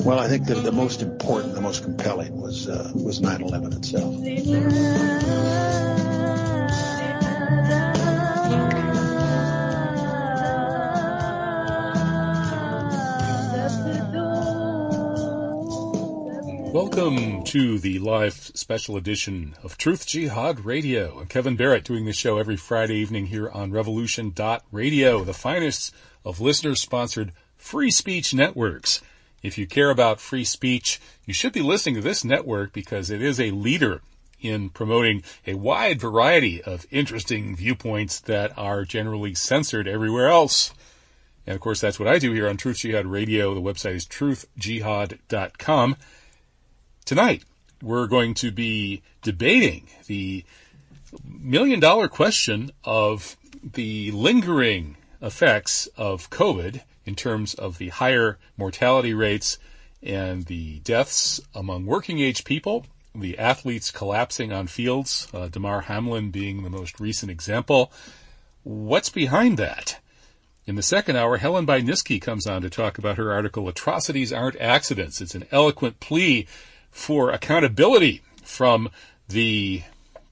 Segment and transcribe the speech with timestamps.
[0.00, 4.14] Well, I think the, the most important, the most compelling was uh, was 9/11 itself.
[16.72, 21.20] Welcome to the live special edition of Truth Jihad Radio.
[21.20, 25.94] I'm Kevin Barrett doing this show every Friday evening here on Revolution.radio, the finest
[26.24, 29.00] of listener sponsored free speech networks.
[29.44, 33.22] If you care about free speech, you should be listening to this network because it
[33.22, 34.02] is a leader
[34.40, 40.72] in promoting a wide variety of interesting viewpoints that are generally censored everywhere else.
[41.46, 43.54] And of course, that's what I do here on Truth Jihad Radio.
[43.54, 45.96] The website is truthjihad.com.
[47.04, 47.44] Tonight,
[47.82, 50.44] we're going to be debating the
[51.24, 59.14] million dollar question of the lingering effects of COVID in terms of the higher mortality
[59.14, 59.58] rates
[60.02, 62.86] and the deaths among working age people,
[63.20, 67.92] the athletes collapsing on fields, uh, Damar Hamlin being the most recent example.
[68.62, 70.00] What's behind that?
[70.66, 74.60] In the second hour, Helen Buyniski comes on to talk about her article, Atrocities Aren't
[74.60, 75.20] Accidents.
[75.20, 76.46] It's an eloquent plea
[76.90, 78.90] for accountability from
[79.28, 79.82] the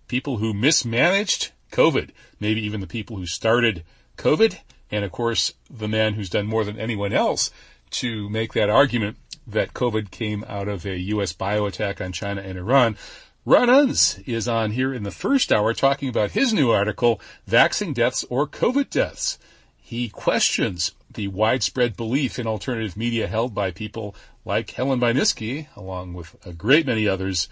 [0.08, 3.84] people who mismanaged COVID, maybe even the people who started
[4.16, 4.58] COVID,
[4.90, 7.50] and of course, the man who's done more than anyone else
[7.90, 11.32] to make that argument that COVID came out of a U.S.
[11.32, 12.96] bio attack on China and Iran.
[13.44, 17.92] Ron Unz is on here in the first hour talking about his new article, Vaccine
[17.92, 19.38] Deaths or COVID Deaths.
[19.76, 26.14] He questions the widespread belief in alternative media held by people like Helen Buyniski, along
[26.14, 27.48] with a great many others,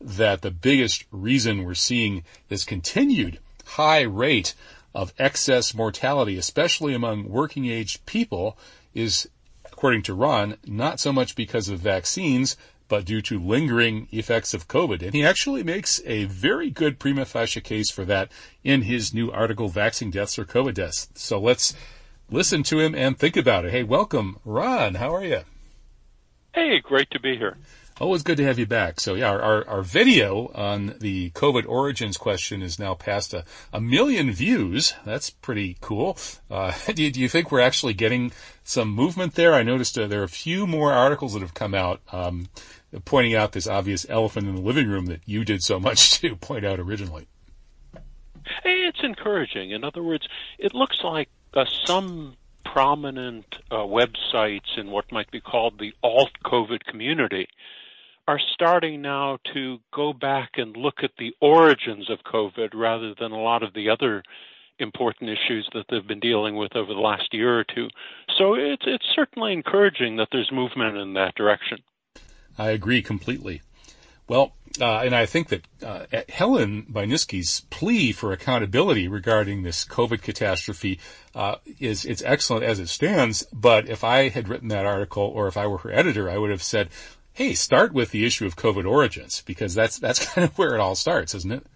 [0.00, 4.54] that the biggest reason we're seeing this continued high rate
[4.94, 8.56] of excess mortality, especially among working age people,
[8.94, 9.28] is,
[9.76, 12.56] according to Ron, not so much because of vaccines,
[12.88, 15.02] but due to lingering effects of COVID.
[15.02, 18.32] And he actually makes a very good prima facie case for that
[18.64, 21.10] in his new article, Vaccine Deaths or COVID Deaths.
[21.12, 21.74] So let's
[22.30, 23.70] listen to him and think about it.
[23.70, 24.94] Hey, welcome, Ron.
[24.94, 25.42] How are you?
[26.54, 27.58] Hey, great to be here.
[27.98, 29.00] Always good to have you back.
[29.00, 33.42] So yeah, our, our video on the COVID origins question is now past a,
[33.72, 34.92] a million views.
[35.06, 36.18] That's pretty cool.
[36.50, 39.54] Uh, do, you, do, you, think we're actually getting some movement there?
[39.54, 42.50] I noticed uh, there are a few more articles that have come out um,
[43.06, 46.36] pointing out this obvious elephant in the living room that you did so much to
[46.36, 47.26] point out originally.
[48.62, 49.70] It's encouraging.
[49.70, 55.40] In other words, it looks like uh, some prominent uh, websites in what might be
[55.40, 57.48] called the alt COVID community
[58.28, 63.32] are starting now to go back and look at the origins of COVID rather than
[63.32, 64.22] a lot of the other
[64.78, 67.88] important issues that they've been dealing with over the last year or two.
[68.36, 71.78] So it's it's certainly encouraging that there's movement in that direction.
[72.58, 73.62] I agree completely.
[74.28, 80.20] Well, uh, and I think that uh, Helen Buyniski's plea for accountability regarding this COVID
[80.20, 80.98] catastrophe
[81.34, 83.46] uh, is it's excellent as it stands.
[83.52, 86.50] But if I had written that article, or if I were her editor, I would
[86.50, 86.88] have said,
[87.36, 90.80] "Hey, start with the issue of COVID origins because that's that's kind of where it
[90.80, 91.66] all starts, isn't it?"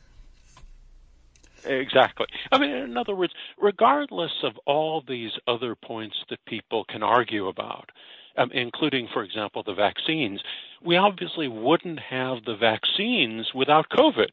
[1.64, 2.26] Exactly.
[2.50, 7.48] I mean, in other words, regardless of all these other points that people can argue
[7.48, 7.90] about,
[8.38, 10.40] um, including, for example, the vaccines,
[10.82, 14.30] we obviously wouldn't have the vaccines without COVID.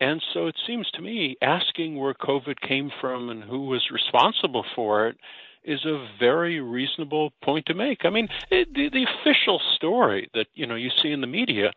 [0.00, 4.64] And so it seems to me asking where COVID came from and who was responsible
[4.74, 5.16] for it
[5.64, 8.04] is a very reasonable point to make.
[8.04, 11.72] I mean, it, the, the official story that you know you see in the media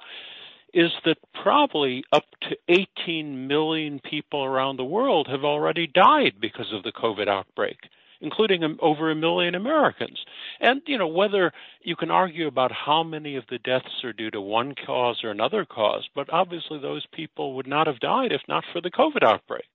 [0.74, 6.74] is that probably up to 18 million people around the world have already died because
[6.74, 7.78] of the COVID outbreak
[8.22, 10.20] including um, over a million Americans.
[10.60, 14.32] And, you know, whether you can argue about how many of the deaths are due
[14.32, 18.42] to one cause or another cause, but obviously those people would not have died if
[18.48, 19.66] not for the COVID outbreak.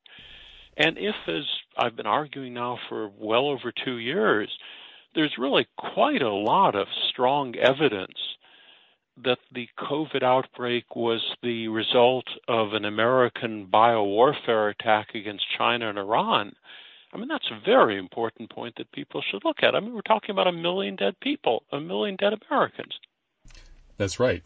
[0.80, 1.44] And if, as
[1.76, 4.50] I've been arguing now for well over two years,
[5.14, 8.16] there's really quite a lot of strong evidence
[9.22, 15.98] that the COVID outbreak was the result of an American biowarfare attack against China and
[15.98, 16.52] Iran,
[17.12, 19.74] I mean, that's a very important point that people should look at.
[19.74, 22.98] I mean, we're talking about a million dead people, a million dead Americans.
[23.96, 24.42] That's right.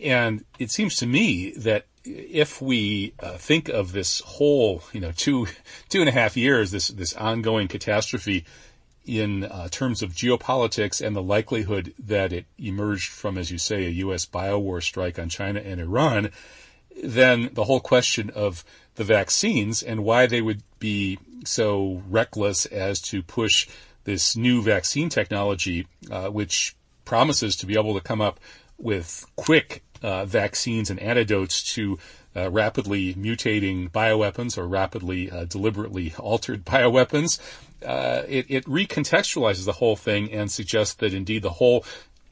[0.00, 5.12] And it seems to me that if we uh, think of this whole, you know,
[5.12, 5.46] two
[5.88, 8.44] two and a half years, this this ongoing catastrophe
[9.04, 13.86] in uh, terms of geopolitics and the likelihood that it emerged from, as you say,
[13.86, 14.26] a U.S.
[14.26, 16.30] biowar strike on China and Iran,
[17.02, 18.64] then the whole question of
[18.96, 23.66] the vaccines and why they would be so reckless as to push
[24.04, 26.76] this new vaccine technology, uh, which
[27.06, 28.38] promises to be able to come up
[28.76, 31.98] with quick uh, vaccines and antidotes to
[32.36, 37.38] uh, rapidly mutating bioweapons or rapidly uh, deliberately altered bioweapons.
[37.84, 41.84] Uh, it, it recontextualizes the whole thing and suggests that indeed the whole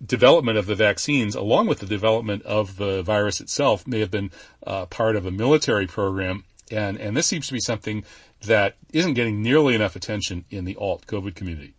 [0.04, 4.30] development of the vaccines, along with the development of the virus itself, may have been
[4.66, 6.44] uh, part of a military program.
[6.70, 8.04] And, and this seems to be something
[8.42, 11.74] that isn't getting nearly enough attention in the alt COVID community.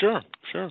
[0.00, 0.20] Sure,
[0.52, 0.70] sure.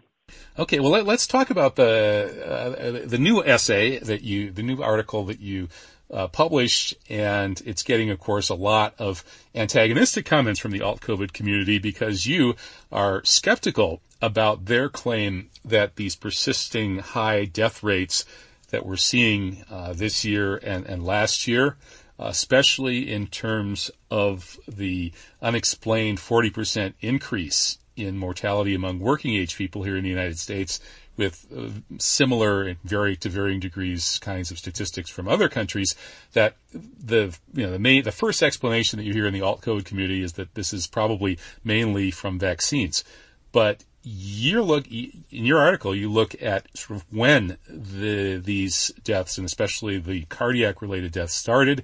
[0.58, 4.82] Okay, well let, us talk about the uh, the new essay that you, the new
[4.82, 5.68] article that you
[6.14, 9.24] uh, published, and it's getting, of course, a lot of
[9.56, 12.56] antagonistic comments from the alt COVID community because you
[12.92, 18.26] are skeptical about their claim that these persisting high death rates
[18.70, 21.78] that we're seeing uh, this year and, and last year,
[22.20, 29.98] especially in terms of the unexplained 40% increase in mortality among working age people here
[29.98, 30.80] in the United States
[31.16, 31.70] with uh,
[32.00, 35.96] similar very to varying degrees kinds of statistics from other countries
[36.34, 39.62] that the you know the main the first explanation that you hear in the alt
[39.62, 43.04] COVID community is that this is probably mainly from vaccines.
[43.52, 49.38] But you look in your article you look at sort of when the these deaths
[49.38, 51.84] and especially the cardiac related deaths started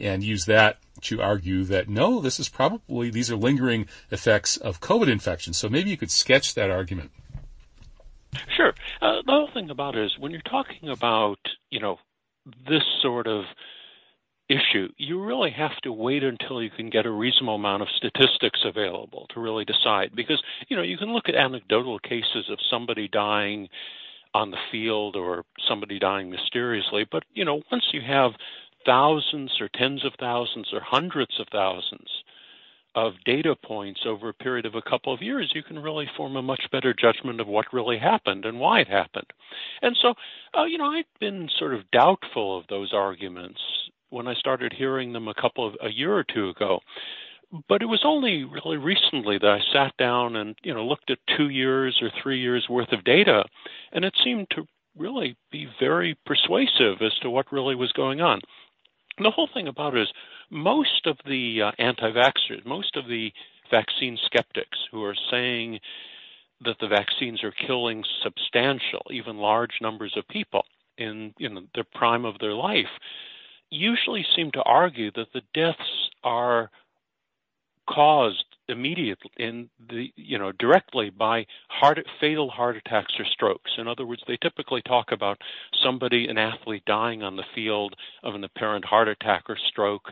[0.00, 4.80] and use that to argue that no, this is probably, these are lingering effects of
[4.80, 5.52] COVID infection.
[5.52, 7.10] So maybe you could sketch that argument.
[8.56, 8.72] Sure.
[9.00, 11.38] Uh, the whole thing about it is when you're talking about,
[11.70, 11.98] you know,
[12.68, 13.44] this sort of
[14.48, 18.60] issue, you really have to wait until you can get a reasonable amount of statistics
[18.64, 20.10] available to really decide.
[20.14, 23.68] Because, you know, you can look at anecdotal cases of somebody dying
[24.34, 28.32] on the field or somebody dying mysteriously, but, you know, once you have
[28.86, 32.08] thousands or tens of thousands or hundreds of thousands
[32.94, 36.36] of data points over a period of a couple of years, you can really form
[36.36, 39.26] a much better judgment of what really happened and why it happened.
[39.82, 40.14] And so,
[40.58, 43.60] uh, you know, I've been sort of doubtful of those arguments
[44.10, 46.80] when I started hearing them a couple of a year or two ago.
[47.68, 51.18] But it was only really recently that I sat down and you know looked at
[51.36, 53.44] two years or three years worth of data,
[53.92, 54.66] and it seemed to
[54.96, 58.40] really be very persuasive as to what really was going on
[59.24, 60.12] the whole thing about it is
[60.50, 63.32] most of the uh, anti vaxxers, most of the
[63.70, 65.78] vaccine skeptics who are saying
[66.64, 70.64] that the vaccines are killing substantial, even large numbers of people
[70.98, 72.90] in, in the prime of their life,
[73.70, 76.70] usually seem to argue that the deaths are
[77.88, 83.70] caused immediately in the you know directly by heart fatal heart attacks or strokes.
[83.78, 85.38] In other words they typically talk about
[85.82, 90.10] somebody an athlete dying on the field of an apparent heart attack or stroke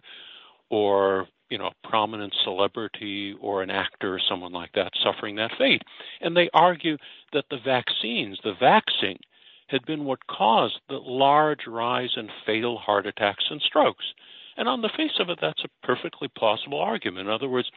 [0.70, 5.52] or you know a prominent celebrity or an actor or someone like that suffering that
[5.58, 5.82] fate.
[6.20, 6.96] And they argue
[7.32, 9.18] that the vaccines the vaccine
[9.68, 14.04] had been what caused the large rise in fatal heart attacks and strokes.
[14.56, 17.28] And on the face of it, that's a perfectly plausible argument.
[17.28, 17.70] In other words,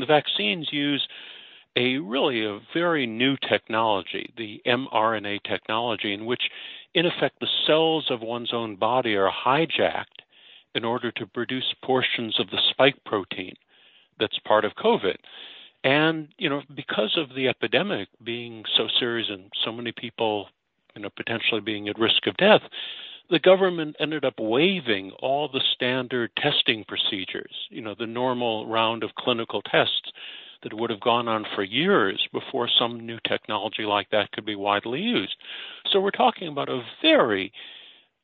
[0.00, 1.06] the vaccines use
[1.76, 6.42] a really a very new technology, the mRNA technology, in which,
[6.94, 10.22] in effect, the cells of one's own body are hijacked
[10.74, 13.54] in order to produce portions of the spike protein
[14.18, 15.16] that's part of COVID.
[15.84, 20.48] And, you know, because of the epidemic being so serious and so many people,
[20.96, 22.62] you know, potentially being at risk of death,
[23.30, 29.02] the government ended up waiving all the standard testing procedures, you know, the normal round
[29.02, 30.12] of clinical tests
[30.62, 34.56] that would have gone on for years before some new technology like that could be
[34.56, 35.36] widely used.
[35.92, 37.52] So we're talking about a very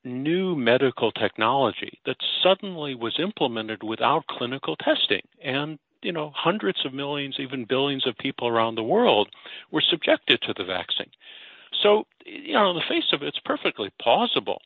[0.04, 5.22] new medical technology that suddenly was implemented without clinical testing.
[5.42, 9.28] And, you know, hundreds of millions, even billions of people around the world
[9.70, 11.10] were subjected to the vaccine.
[11.82, 14.60] So, you know, on the face of it, it's perfectly plausible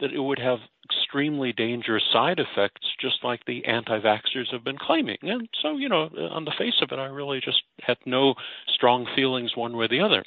[0.00, 4.78] that it would have extremely dangerous side effects, just like the anti vaxxers have been
[4.78, 5.18] claiming.
[5.22, 8.34] And so, you know, uh, on the face of it, I really just had no
[8.74, 10.24] strong feelings one way or the other.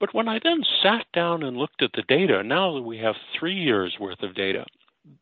[0.00, 3.14] But when I then sat down and looked at the data, now that we have
[3.38, 4.64] three years worth of data,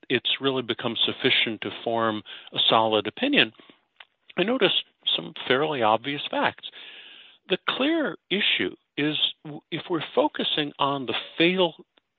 [0.08, 2.22] it's really become sufficient to form
[2.52, 3.52] a solid opinion.
[4.36, 4.84] I noticed
[5.16, 6.68] some fairly obvious facts.
[7.48, 9.16] The clear issue is
[9.70, 11.74] if we're focusing on the fatal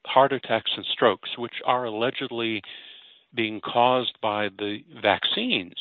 [0.05, 2.61] heart attacks and strokes, which are allegedly
[3.33, 5.75] being caused by the vaccines,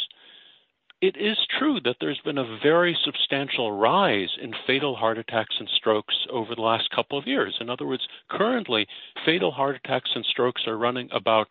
[1.00, 5.68] it is true that there's been a very substantial rise in fatal heart attacks and
[5.74, 7.56] strokes over the last couple of years.
[7.58, 8.86] In other words, currently,
[9.24, 11.48] fatal heart attacks and strokes are running about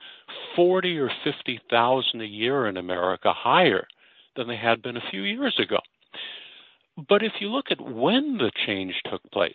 [0.55, 3.88] 40 or 50,000 a year in America higher
[4.35, 5.79] than they had been a few years ago.
[7.07, 9.53] But if you look at when the change took place,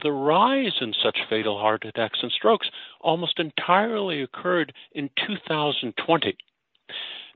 [0.00, 2.70] the rise in such fatal heart attacks and strokes
[3.00, 6.36] almost entirely occurred in 2020.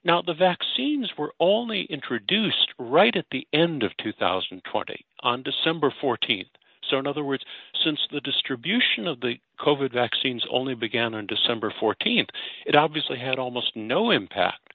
[0.05, 6.47] Now, the vaccines were only introduced right at the end of 2020, on December 14th.
[6.89, 7.45] So, in other words,
[7.85, 12.29] since the distribution of the COVID vaccines only began on December 14th,
[12.65, 14.73] it obviously had almost no impact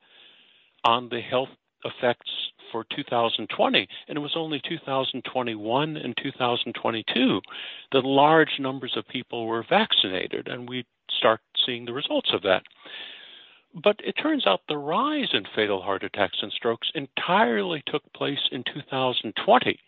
[0.83, 1.49] on the health
[1.85, 2.29] effects
[2.71, 7.41] for 2020, and it was only 2021 and 2022
[7.91, 10.85] that large numbers of people were vaccinated, and we
[11.17, 12.63] start seeing the results of that.
[13.73, 18.49] But it turns out the rise in fatal heart attacks and strokes entirely took place
[18.51, 19.79] in 2020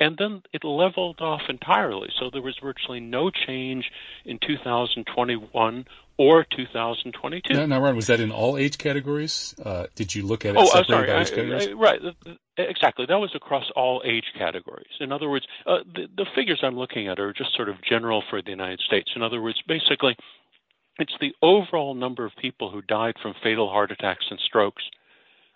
[0.00, 2.08] and then it leveled off entirely.
[2.18, 3.90] So there was virtually no change
[4.24, 5.86] in 2021
[6.18, 7.54] or 2022.
[7.54, 9.54] Now, now Ron, was that in all age categories?
[9.64, 11.68] Uh, did you look at it oh, sorry, by age categories?
[11.68, 12.00] I, I, right,
[12.56, 13.06] exactly.
[13.08, 14.90] That was across all age categories.
[15.00, 18.22] In other words, uh, the, the figures I'm looking at are just sort of general
[18.28, 19.10] for the United States.
[19.14, 20.16] In other words, basically,
[20.98, 24.82] it's the overall number of people who died from fatal heart attacks and strokes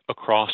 [0.09, 0.53] across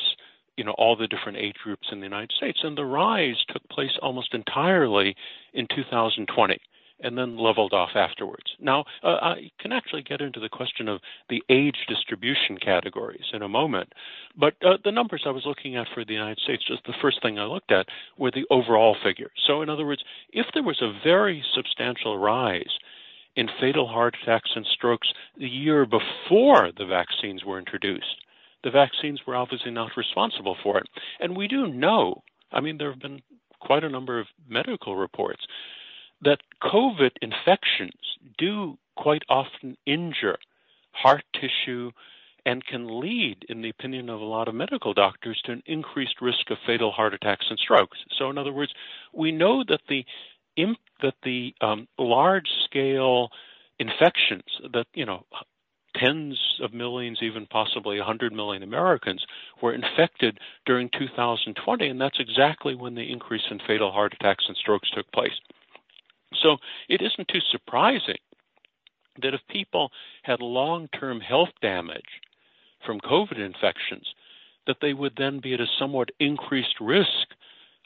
[0.58, 3.66] you know all the different age groups in the United States, and the rise took
[3.70, 5.14] place almost entirely
[5.54, 6.58] in 2020
[7.00, 8.56] and then leveled off afterwards.
[8.60, 13.42] Now, uh, I can actually get into the question of the age distribution categories in
[13.42, 13.92] a moment,
[14.36, 17.22] but uh, the numbers I was looking at for the United States, just the first
[17.22, 17.86] thing I looked at,
[18.16, 19.30] were the overall figures.
[19.46, 22.78] So, in other words, if there was a very substantial rise
[23.36, 28.24] in fatal heart attacks and strokes the year before the vaccines were introduced,
[28.64, 30.88] the vaccines were obviously not responsible for it.
[31.20, 32.22] And we do know,
[32.52, 33.22] I mean, there have been
[33.60, 35.42] quite a number of medical reports
[36.22, 37.92] that COVID infections
[38.36, 40.38] do quite often injure
[40.92, 41.92] heart tissue
[42.44, 46.20] and can lead, in the opinion of a lot of medical doctors, to an increased
[46.20, 47.98] risk of fatal heart attacks and strokes.
[48.18, 48.72] So, in other words,
[49.12, 50.04] we know that the
[50.56, 53.28] imp- that the um, large scale
[53.78, 55.24] infections that you know
[55.98, 59.24] tens of millions, even possibly 100 million Americans
[59.62, 64.56] were infected during 2020, and that's exactly when the increase in fatal heart attacks and
[64.56, 65.32] strokes took place.
[66.42, 66.56] So
[66.88, 68.18] it isn't too surprising
[69.22, 69.90] that if people
[70.22, 72.20] had long term health damage
[72.84, 74.06] from COVID infections,
[74.66, 77.08] that they would then be at a somewhat increased risk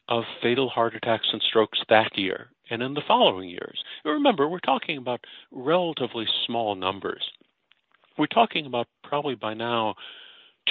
[0.09, 3.83] of fatal heart attacks and strokes that year and in the following years.
[4.05, 5.21] Remember, we're talking about
[5.53, 7.23] relatively small numbers
[8.23, 9.97] we're talking about probably by now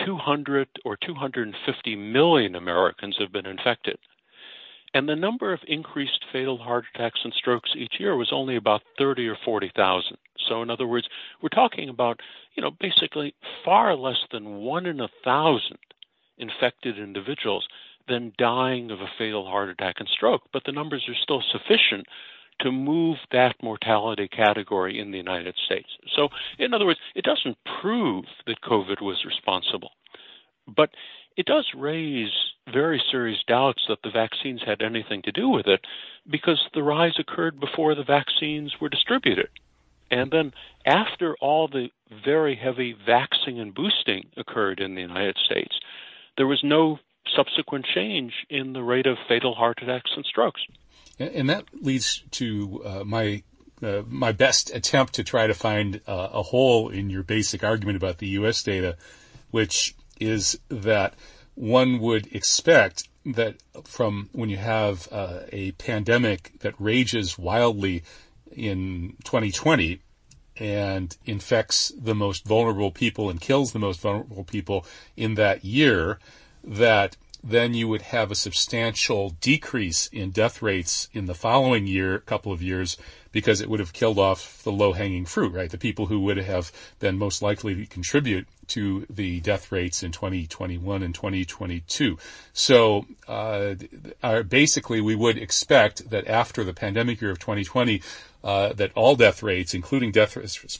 [0.05, 3.97] 200 or 250 million Americans have been infected.
[4.93, 8.83] And the number of increased fatal heart attacks and strokes each year was only about
[8.97, 10.17] 30 or 40,000.
[10.47, 11.09] So, in other words,
[11.41, 12.21] we're talking about,
[12.55, 15.79] you know, basically far less than one in a thousand
[16.37, 17.67] infected individuals
[18.07, 20.43] than dying of a fatal heart attack and stroke.
[20.53, 22.07] But the numbers are still sufficient
[22.61, 25.89] to move that mortality category in the United States.
[26.15, 29.91] So, in other words, it doesn't prove that COVID was responsible,
[30.67, 30.89] but
[31.37, 32.31] it does raise
[32.71, 35.81] very serious doubts that the vaccines had anything to do with it
[36.29, 39.49] because the rise occurred before the vaccines were distributed.
[40.11, 40.51] And then,
[40.85, 41.87] after all the
[42.25, 45.79] very heavy vaccine and boosting occurred in the United States,
[46.37, 46.99] there was no
[47.35, 50.61] subsequent change in the rate of fatal heart attacks and strokes.
[51.19, 53.43] And that leads to uh, my
[53.83, 57.97] uh, my best attempt to try to find uh, a hole in your basic argument
[57.97, 58.61] about the U.S.
[58.61, 58.95] data,
[59.49, 61.15] which is that
[61.55, 68.03] one would expect that from when you have uh, a pandemic that rages wildly
[68.51, 69.99] in 2020
[70.57, 74.85] and infects the most vulnerable people and kills the most vulnerable people
[75.15, 76.19] in that year,
[76.63, 82.19] that then you would have a substantial decrease in death rates in the following year,
[82.19, 82.97] couple of years,
[83.31, 85.71] because it would have killed off the low hanging fruit, right?
[85.71, 90.11] The people who would have been most likely to contribute to the death rates in
[90.11, 92.17] 2021 and 2022.
[92.53, 93.75] So, uh,
[94.47, 98.01] basically, we would expect that after the pandemic year of 2020,
[98.43, 100.35] uh, that all death rates, including death,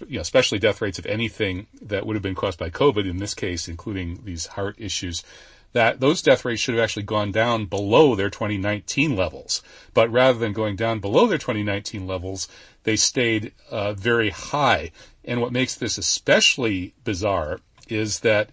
[0.08, 3.18] you know, especially death rates of anything that would have been caused by COVID, in
[3.18, 5.24] this case, including these heart issues,
[5.74, 9.62] that those death rates should have actually gone down below their 2019 levels.
[9.94, 12.48] But rather than going down below their 2019 levels,
[12.84, 14.92] they stayed uh, very high.
[15.24, 18.50] And what makes this especially bizarre is that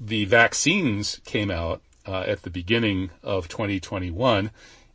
[0.00, 4.50] the vaccines came out uh, at the beginning of 2021,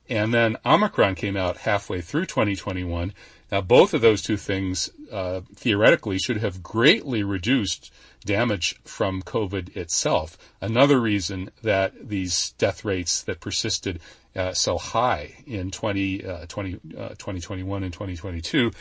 [0.09, 3.13] and then Omicron came out halfway through 2021.
[3.51, 7.93] Now, both of those two things uh, theoretically should have greatly reduced
[8.23, 10.37] damage from COVID itself.
[10.61, 13.99] Another reason that these death rates that persisted
[14.35, 18.71] uh, so high in 20, uh, 20, uh, 2021 and 2022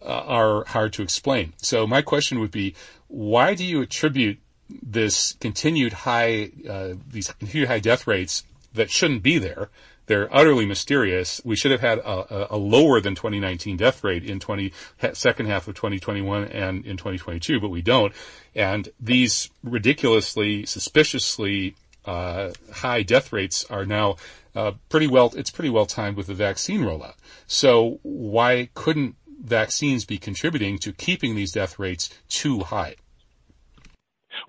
[0.00, 1.52] uh, are hard to explain.
[1.58, 2.74] So my question would be,
[3.08, 4.38] why do you attribute
[4.82, 8.44] this continued high, uh, these continued high death rates
[8.74, 9.68] that shouldn't be there
[10.12, 11.40] they're utterly mysterious.
[11.42, 14.70] We should have had a, a, lower than 2019 death rate in 20
[15.14, 18.12] second half of 2021 and in 2022, but we don't.
[18.54, 24.16] And these ridiculously, suspiciously uh, high death rates are now
[24.54, 25.32] uh, pretty well.
[25.34, 27.14] It's pretty well timed with the vaccine rollout.
[27.46, 32.96] So why couldn't vaccines be contributing to keeping these death rates too high?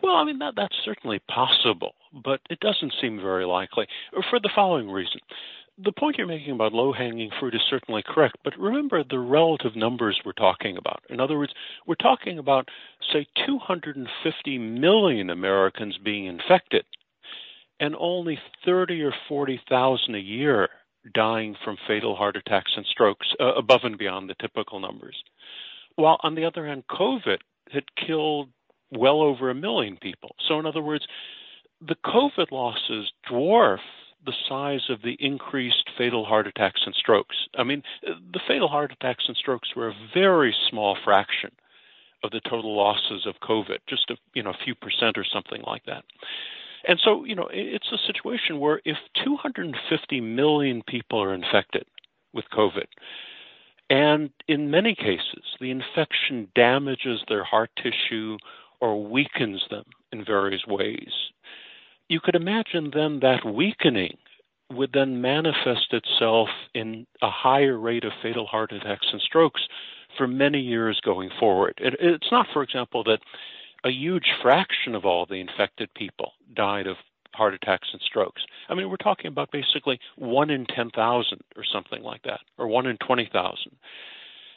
[0.01, 3.87] Well, I mean that that's certainly possible but it doesn't seem very likely
[4.29, 5.19] for the following reason.
[5.83, 9.75] The point you're making about low hanging fruit is certainly correct, but remember the relative
[9.75, 11.01] numbers we're talking about.
[11.09, 11.53] In other words,
[11.87, 12.69] we're talking about,
[13.11, 16.85] say, 250 million Americans being infected
[17.79, 20.69] and only 30 or 40,000 a year
[21.13, 25.15] dying from fatal heart attacks and strokes uh, above and beyond the typical numbers.
[25.95, 27.39] While on the other hand, COVID
[27.71, 28.49] had killed
[28.91, 30.35] well over a million people.
[30.47, 31.05] So, in other words,
[31.87, 33.79] the COVID losses dwarf
[34.25, 37.35] the size of the increased fatal heart attacks and strokes.
[37.57, 41.51] I mean, the fatal heart attacks and strokes were a very small fraction
[42.23, 45.61] of the total losses of COVID, just a you know a few percent or something
[45.67, 46.05] like that.
[46.87, 51.85] And so, you know, it's a situation where if 250 million people are infected
[52.33, 52.87] with COVID,
[53.89, 58.37] and in many cases the infection damages their heart tissue
[58.79, 61.11] or weakens them in various ways,
[62.09, 64.17] you could imagine then that weakening
[64.71, 69.61] would then manifest itself in a higher rate of fatal heart attacks and strokes
[70.17, 71.73] for many years going forward.
[71.77, 73.19] It, it's not, for example, that
[73.83, 76.97] a huge fraction of all the infected people died of
[77.33, 78.43] heart attacks and strokes.
[78.69, 82.85] I mean, we're talking about basically one in 10,000 or something like that, or one
[82.85, 83.57] in 20,000.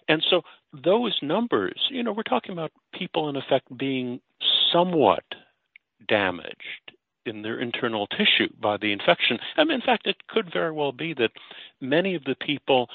[0.09, 0.43] And so
[0.85, 4.21] those numbers, you know, we're talking about people in effect being
[4.73, 5.25] somewhat
[6.07, 6.93] damaged
[7.27, 9.39] in their internal tissue by the infection.
[9.57, 11.33] And in fact, it could very well be that
[11.81, 12.89] many of the people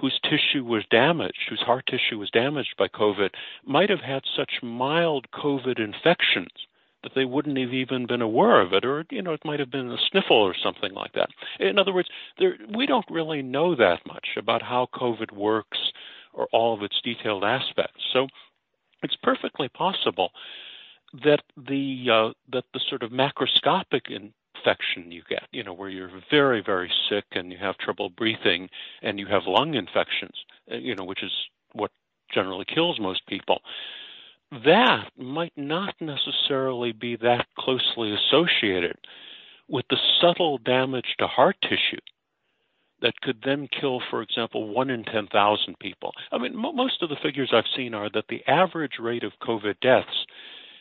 [0.00, 3.30] whose tissue was damaged, whose heart tissue was damaged by COVID,
[3.64, 6.48] might have had such mild COVID infections
[7.02, 9.70] that they wouldn't have even been aware of it, or you know, it might have
[9.70, 11.30] been a sniffle or something like that.
[11.58, 15.78] In other words, there, we don't really know that much about how COVID works
[16.32, 18.02] or all of its detailed aspects.
[18.12, 18.26] So
[19.02, 20.30] it's perfectly possible
[21.24, 26.10] that the uh, that the sort of macroscopic infection you get, you know, where you're
[26.30, 28.68] very very sick and you have trouble breathing
[29.02, 30.34] and you have lung infections,
[30.72, 31.32] uh, you know, which is
[31.72, 31.90] what
[32.32, 33.60] generally kills most people.
[34.64, 38.96] That might not necessarily be that closely associated
[39.68, 42.00] with the subtle damage to heart tissue
[43.00, 46.12] that could then kill, for example, one in 10,000 people.
[46.32, 49.80] I mean, most of the figures I've seen are that the average rate of COVID
[49.80, 50.26] deaths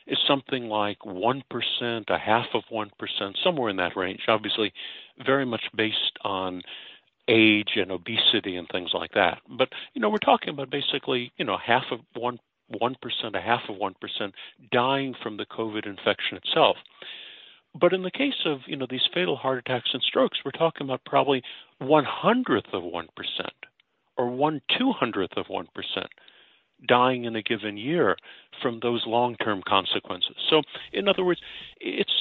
[0.10, 1.44] is something like 1%,
[2.10, 2.90] a half of 1%,
[3.44, 4.74] somewhere in that range, obviously
[5.26, 6.62] very much based on
[7.28, 9.40] age and obesity and things like that.
[9.48, 12.40] But, you know, we're talking about basically, you know, half of 1
[12.72, 12.96] 1%,
[13.34, 14.32] a half of 1%
[14.72, 16.78] dying from the COVID infection itself.
[17.80, 20.86] But in the case of, you know, these fatal heart attacks and strokes, we're talking
[20.86, 21.44] about probably
[21.80, 23.06] one hundredth of 1%
[24.18, 25.66] or one two hundredth of 1%
[26.88, 28.16] dying in a given year
[28.62, 30.36] from those long-term consequences.
[30.50, 30.62] So,
[30.94, 31.42] in other words,
[31.80, 32.12] it's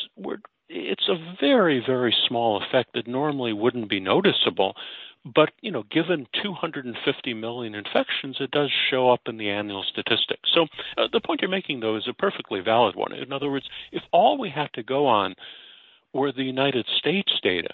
[0.69, 4.75] it's a very very small effect that normally wouldn't be noticeable,
[5.25, 10.51] but you know, given 250 million infections, it does show up in the annual statistics.
[10.53, 10.67] So,
[10.97, 13.13] uh, the point you're making though is a perfectly valid one.
[13.13, 15.35] In other words, if all we had to go on
[16.13, 17.71] were the United States data,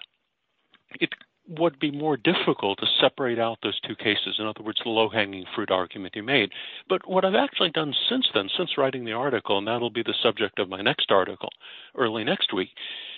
[1.01, 1.11] it
[1.49, 4.37] would be more difficult to separate out those two cases.
[4.39, 6.51] In other words, the low hanging fruit argument you made.
[6.89, 10.15] But what I've actually done since then, since writing the article, and that'll be the
[10.23, 11.51] subject of my next article
[11.97, 12.71] early next week,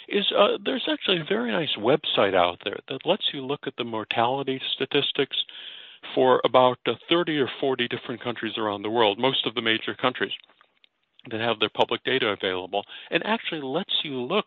[0.09, 3.75] is uh, there's actually a very nice website out there that lets you look at
[3.77, 5.37] the mortality statistics
[6.15, 9.95] for about uh, 30 or 40 different countries around the world, most of the major
[9.95, 10.33] countries
[11.31, 14.47] that have their public data available, and actually lets you look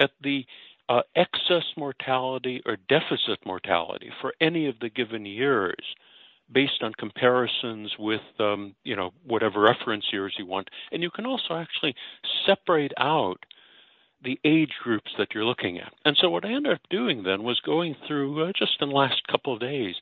[0.00, 0.44] at the
[0.90, 5.94] uh, excess mortality or deficit mortality for any of the given years
[6.52, 10.68] based on comparisons with um, you know whatever reference years you want.
[10.90, 11.94] And you can also actually
[12.44, 13.38] separate out
[14.22, 15.92] the age groups that you're looking at.
[16.04, 18.94] And so what i ended up doing then was going through uh, just in the
[18.94, 19.94] last couple of days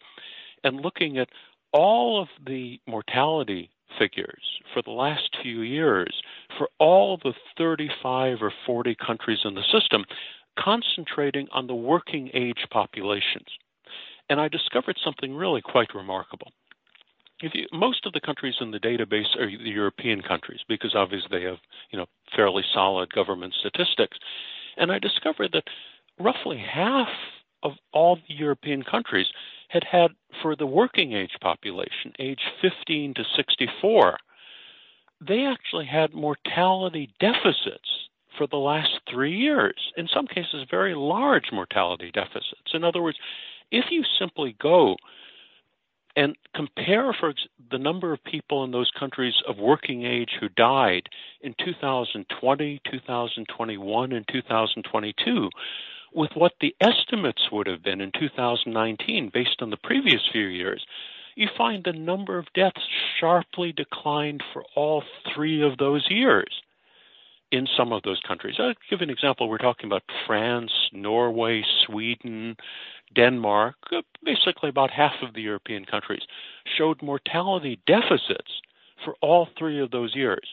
[0.64, 1.29] and looking at
[1.72, 6.22] all of the mortality figures for the last few years
[6.57, 10.05] for all the 35 or 40 countries in the system
[10.59, 13.49] concentrating on the working age populations.
[14.29, 16.53] And I discovered something really quite remarkable.
[17.40, 21.44] You, most of the countries in the database are the European countries because obviously they
[21.44, 21.59] have,
[21.90, 24.18] you know, fairly solid government statistics.
[24.77, 25.64] And I discovered that
[26.18, 27.09] roughly half
[27.62, 29.27] of all the European countries
[29.68, 34.18] had had for the working age population, age 15 to 64,
[35.21, 38.08] they actually had mortality deficits
[38.38, 42.72] for the last three years, in some cases, very large mortality deficits.
[42.72, 43.18] In other words,
[43.70, 44.96] if you simply go
[46.16, 47.35] and compare for
[47.70, 51.03] the number of people in those countries of working age who died
[51.42, 55.51] in 2020, 2021, and 2022
[56.14, 60.85] with what the estimates would have been in 2019 based on the previous few years,
[61.37, 62.81] you find the number of deaths
[63.20, 65.03] sharply declined for all
[65.35, 66.62] three of those years
[67.50, 68.56] in some of those countries.
[68.58, 69.48] I'll give an example.
[69.48, 72.56] We're talking about France, Norway, Sweden,
[73.14, 76.22] Denmark, uh, basically about half of the European countries
[76.76, 78.61] showed mortality deficits
[79.04, 80.46] for all three of those years.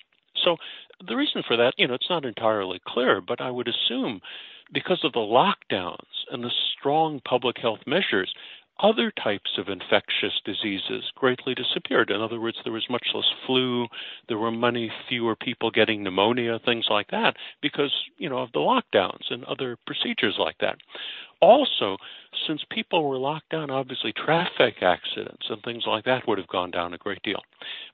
[0.43, 0.57] So
[1.05, 4.21] the reason for that, you know, it's not entirely clear, but I would assume
[4.73, 5.97] because of the lockdowns
[6.31, 8.33] and the strong public health measures,
[8.79, 12.09] other types of infectious diseases greatly disappeared.
[12.09, 13.87] In other words, there was much less flu,
[14.27, 18.59] there were many fewer people getting pneumonia, things like that, because, you know, of the
[18.59, 20.77] lockdowns and other procedures like that.
[21.41, 21.97] Also,
[22.47, 26.71] since people were locked down, obviously traffic accidents and things like that would have gone
[26.71, 27.41] down a great deal.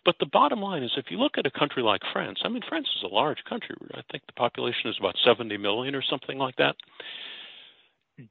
[0.06, 2.62] But the bottom line is if you look at a country like France, I mean,
[2.68, 3.76] France is a large country.
[3.94, 6.76] I think the population is about 70 million or something like that.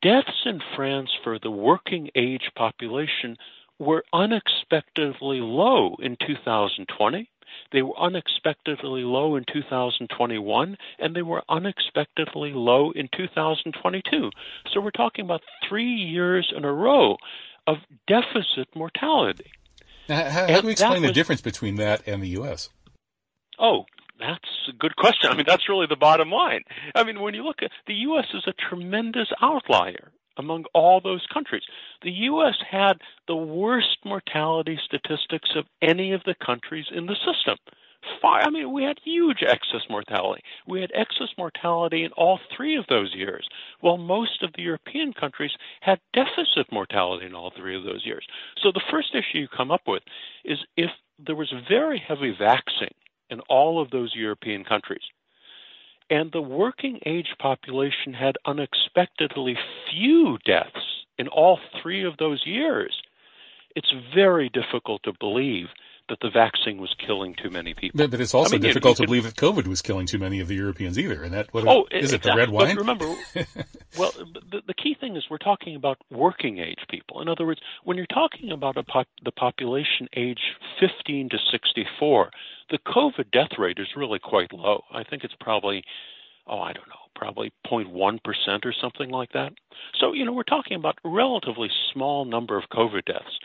[0.03, 3.37] Deaths in France for the working age population
[3.79, 7.29] were unexpectedly low in 2020.
[7.73, 14.31] They were unexpectedly low in 2021, and they were unexpectedly low in 2022.
[14.73, 17.17] So we're talking about three years in a row
[17.67, 19.51] of deficit mortality.
[20.09, 22.69] Now, how, how do we explain was, the difference between that and the U.S.?
[23.59, 23.85] Oh,
[24.21, 25.31] that's a good question.
[25.31, 26.63] I mean, that's really the bottom line.
[26.95, 28.27] I mean, when you look at the U.S.
[28.35, 31.63] is a tremendous outlier among all those countries.
[32.03, 32.55] The U.S.
[32.69, 32.95] had
[33.27, 37.57] the worst mortality statistics of any of the countries in the system.
[38.25, 40.43] I mean, we had huge excess mortality.
[40.67, 43.47] We had excess mortality in all three of those years,
[43.81, 45.51] while most of the European countries
[45.83, 48.27] had deficit mortality in all three of those years.
[48.63, 50.03] So the first issue you come up with
[50.45, 52.95] is if there was very heavy vaxing
[53.31, 55.03] in all of those European countries.
[56.11, 59.57] And the working age population had unexpectedly
[59.91, 63.01] few deaths in all three of those years.
[63.77, 65.67] It's very difficult to believe
[66.11, 68.07] that the vaccine was killing too many people.
[68.07, 70.19] But, it's also I mean, difficult you, you to believe that COVID was killing too
[70.19, 71.23] many of the Europeans either.
[71.23, 72.31] And that what oh, is exactly.
[72.31, 72.75] it the red wine?
[72.75, 73.07] But remember,
[73.99, 74.13] well,
[74.51, 77.23] the, the, key thing is we're talking about working age people.
[77.23, 80.41] In other words, when you're talking about pop, the population age
[80.81, 82.31] 15 to 64,
[82.71, 84.83] the COVID death rate is really quite low.
[84.93, 85.83] I think it's probably
[86.47, 88.19] oh, I don't know, probably 0.1%
[88.65, 89.53] or something like that.
[90.01, 93.39] So, you know, we're talking about a relatively small number of COVID deaths.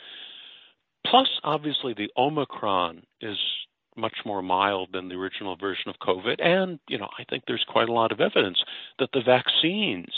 [1.09, 3.37] Plus, obviously, the Omicron is
[3.95, 6.43] much more mild than the original version of COVID.
[6.43, 8.61] And, you know, I think there's quite a lot of evidence
[8.99, 10.09] that the vaccines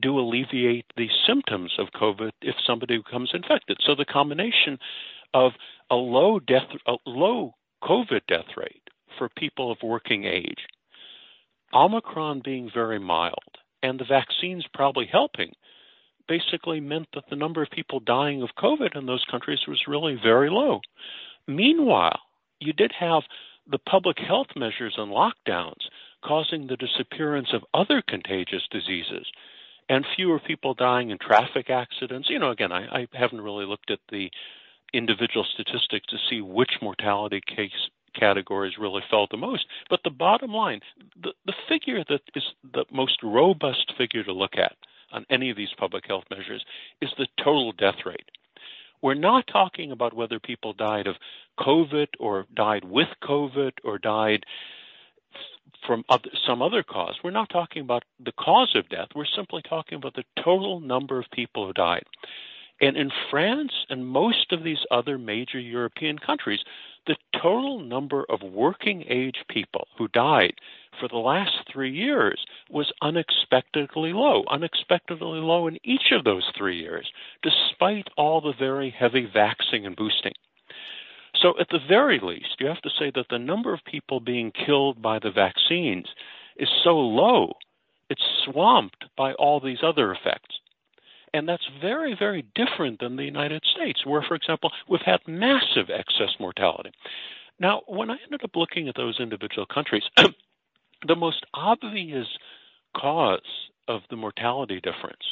[0.00, 3.78] do alleviate the symptoms of COVID if somebody becomes infected.
[3.86, 4.78] So the combination
[5.34, 5.52] of
[5.90, 8.82] a low death, a low COVID death rate
[9.18, 10.66] for people of working age,
[11.74, 15.52] Omicron being very mild, and the vaccines probably helping
[16.32, 20.18] basically meant that the number of people dying of COVID in those countries was really
[20.22, 20.80] very low.
[21.46, 22.20] Meanwhile,
[22.58, 23.22] you did have
[23.70, 25.82] the public health measures and lockdowns
[26.24, 29.26] causing the disappearance of other contagious diseases
[29.90, 32.30] and fewer people dying in traffic accidents.
[32.30, 34.30] You know, again, I, I haven't really looked at the
[34.94, 39.66] individual statistics to see which mortality case categories really felt the most.
[39.90, 40.80] But the bottom line,
[41.22, 44.76] the, the figure that is the most robust figure to look at
[45.12, 46.64] on any of these public health measures
[47.00, 48.30] is the total death rate.
[49.02, 51.16] We're not talking about whether people died of
[51.58, 54.44] COVID or died with COVID or died
[55.86, 57.16] from other, some other cause.
[57.22, 59.08] We're not talking about the cause of death.
[59.14, 62.04] We're simply talking about the total number of people who died.
[62.80, 66.60] And in France and most of these other major European countries,
[67.06, 70.54] the total number of working age people who died
[71.00, 76.78] for the last three years was unexpectedly low, unexpectedly low in each of those three
[76.78, 77.10] years,
[77.42, 80.32] despite all the very heavy vaxing and boosting.
[81.40, 84.52] So, at the very least, you have to say that the number of people being
[84.52, 86.06] killed by the vaccines
[86.56, 87.54] is so low,
[88.10, 90.58] it's swamped by all these other effects.
[91.34, 95.88] And that's very, very different than the United States, where, for example, we've had massive
[95.88, 96.90] excess mortality.
[97.58, 100.02] Now, when I ended up looking at those individual countries,
[101.06, 102.26] the most obvious
[102.96, 103.40] cause
[103.88, 105.24] of the mortality difference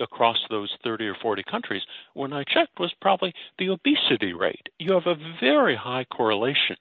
[0.00, 1.82] across those 30 or 40 countries,
[2.14, 4.68] when I checked, was probably the obesity rate.
[4.78, 6.76] You have a very high correlation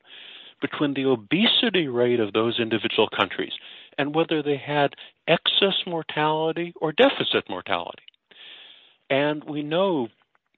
[0.61, 3.53] between the obesity rate of those individual countries
[3.97, 4.93] and whether they had
[5.27, 8.03] excess mortality or deficit mortality.
[9.09, 10.07] And we know,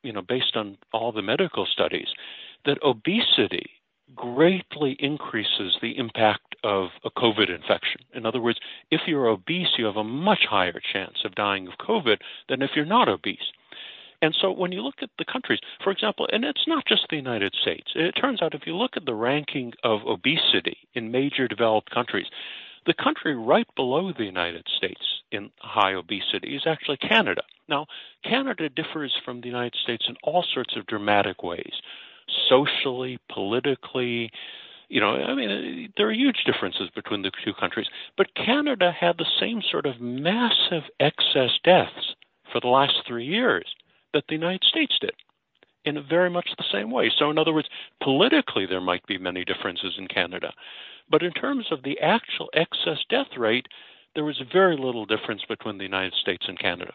[0.03, 2.07] you know, based on all the medical studies,
[2.65, 3.69] that obesity
[4.15, 8.01] greatly increases the impact of a COVID infection.
[8.13, 11.73] In other words, if you're obese, you have a much higher chance of dying of
[11.85, 12.17] COVID
[12.49, 13.51] than if you're not obese.
[14.21, 17.15] And so when you look at the countries, for example, and it's not just the
[17.15, 21.47] United States, it turns out if you look at the ranking of obesity in major
[21.47, 22.27] developed countries,
[22.85, 27.41] the country right below the United States in high obesity is actually Canada.
[27.67, 27.87] Now,
[28.23, 31.73] Canada differs from the United States in all sorts of dramatic ways
[32.49, 34.31] socially, politically.
[34.89, 37.87] You know, I mean, there are huge differences between the two countries.
[38.17, 42.15] But Canada had the same sort of massive excess deaths
[42.51, 43.65] for the last three years
[44.13, 45.13] that the United States did
[45.85, 47.11] in very much the same way.
[47.17, 47.69] So, in other words,
[48.03, 50.53] politically, there might be many differences in Canada.
[51.09, 53.67] But in terms of the actual excess death rate,
[54.13, 56.91] there was very little difference between the United States and Canada.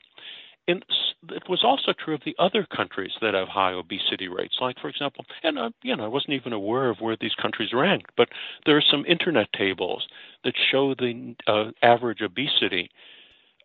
[0.69, 0.85] And
[1.31, 4.89] it was also true of the other countries that have high obesity rates, like, for
[4.89, 8.29] example, and uh, you know, I wasn't even aware of where these countries ranked, but
[8.65, 10.07] there are some internet tables
[10.45, 12.91] that show the uh, average obesity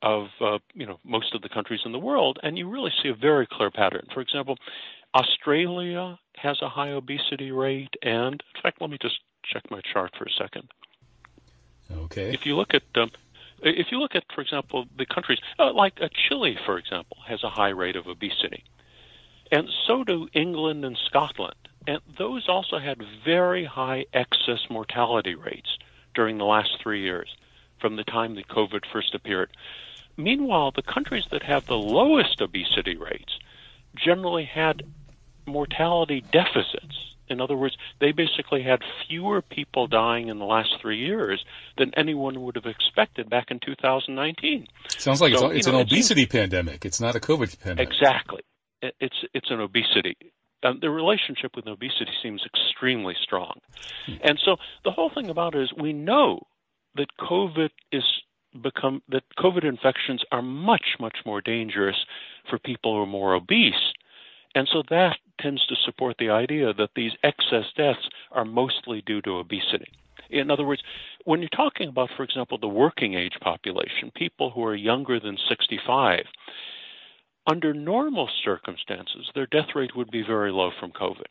[0.02, 3.10] of uh, you know most of the countries in the world, and you really see
[3.10, 4.08] a very clear pattern.
[4.14, 4.58] For example,
[5.16, 10.12] Australia has a high obesity rate, and in fact, let me just check my chart
[10.18, 10.68] for a second.
[11.92, 12.34] Okay.
[12.34, 13.12] If you look at um,
[13.62, 17.44] if you look at, for example, the countries uh, like uh, Chile, for example, has
[17.44, 18.64] a high rate of obesity,
[19.52, 21.56] and so do England and Scotland,
[21.88, 25.78] and those also had very high excess mortality rates
[26.14, 27.36] during the last three years,
[27.80, 29.52] from the time that COVID first appeared.
[30.18, 33.40] Meanwhile, the countries that have the lowest obesity rates
[33.96, 34.84] generally had
[35.46, 40.98] mortality deficits in other words, they basically had fewer people dying in the last three
[40.98, 41.44] years
[41.78, 44.68] than anyone would have expected back in 2019.
[44.98, 46.86] Sounds like so, it's, it's know, an obesity it seems, pandemic.
[46.86, 47.92] It's not a COVID pandemic.
[47.92, 48.42] Exactly.
[48.82, 50.18] It's it's an obesity.
[50.64, 53.60] Um, the relationship with obesity seems extremely strong,
[54.06, 54.14] hmm.
[54.24, 56.48] and so the whole thing about it is we know
[56.96, 58.04] that COVID is
[58.62, 61.96] become that COVID infections are much much more dangerous
[62.50, 63.94] for people who are more obese
[64.56, 69.22] and so that tends to support the idea that these excess deaths are mostly due
[69.22, 69.92] to obesity.
[70.30, 70.82] In other words,
[71.26, 75.38] when you're talking about, for example, the working age population, people who are younger than
[75.50, 76.22] 65,
[77.48, 81.26] under normal circumstances, their death rate would be very low from COVID.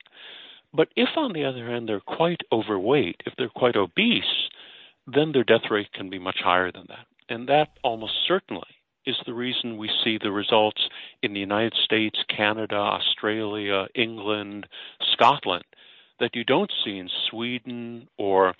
[0.73, 4.49] But if, on the other hand, they're quite overweight, if they're quite obese,
[5.07, 7.07] then their death rate can be much higher than that.
[7.29, 8.67] And that almost certainly
[9.07, 10.81] is the reason we see the results
[11.23, 14.67] in the United States, Canada, Australia, England,
[15.13, 15.65] Scotland
[16.21, 18.55] that you don't see in Sweden or,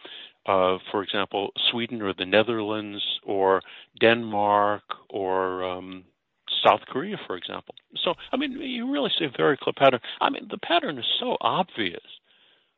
[0.47, 3.61] uh, for example, Sweden or the Netherlands or
[4.01, 6.05] Denmark or um,
[6.65, 7.75] South Korea, for example.
[8.03, 10.01] So, I mean, you really see a very clear pattern.
[10.21, 12.03] I mean, the pattern is so obvious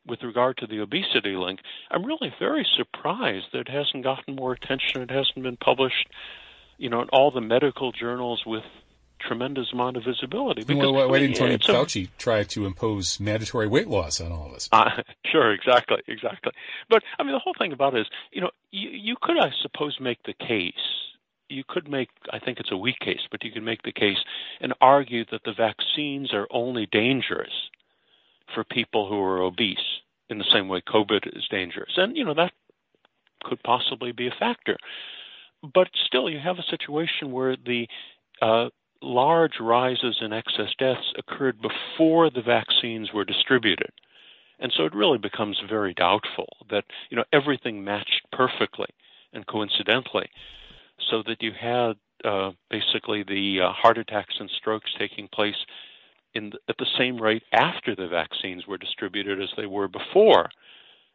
[0.05, 1.61] with regard to the obesity link.
[1.89, 5.01] I'm really very surprised that it hasn't gotten more attention.
[5.01, 6.09] It hasn't been published
[6.77, 8.63] you know, in all the medical journals with
[9.19, 10.63] tremendous amount of visibility.
[10.63, 14.47] Because, well, why, didn't Tony Fauci a, try to impose mandatory weight loss on all
[14.47, 14.69] of us?
[14.83, 14.89] Uh,
[15.25, 16.51] sure, exactly, exactly.
[16.89, 19.51] But I mean, the whole thing about it is, you know, you, you could, I
[19.61, 20.73] suppose, make the case.
[21.49, 24.17] You could make, I think it's a weak case, but you could make the case
[24.59, 27.51] and argue that the vaccines are only dangerous
[28.53, 29.77] for people who are obese
[30.29, 31.93] in the same way COVID is dangerous.
[31.97, 32.51] And, you know, that
[33.43, 34.77] could possibly be a factor
[35.73, 37.87] but still, you have a situation where the
[38.41, 38.69] uh,
[39.01, 43.91] large rises in excess deaths occurred before the vaccines were distributed.
[44.59, 48.87] And so it really becomes very doubtful that you know everything matched perfectly
[49.33, 50.29] and coincidentally,
[51.09, 55.55] so that you had uh, basically the uh, heart attacks and strokes taking place
[56.33, 60.49] in the, at the same rate after the vaccines were distributed as they were before,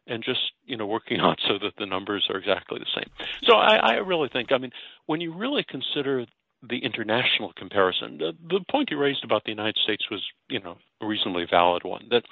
[0.09, 3.09] and just you know working out so that the numbers are exactly the same.
[3.43, 4.71] So I, I really think, I mean,
[5.05, 6.25] when you really consider
[6.67, 10.77] the international comparison, the, the point you raised about the United States was you know
[11.01, 12.07] a reasonably valid one.
[12.09, 12.23] That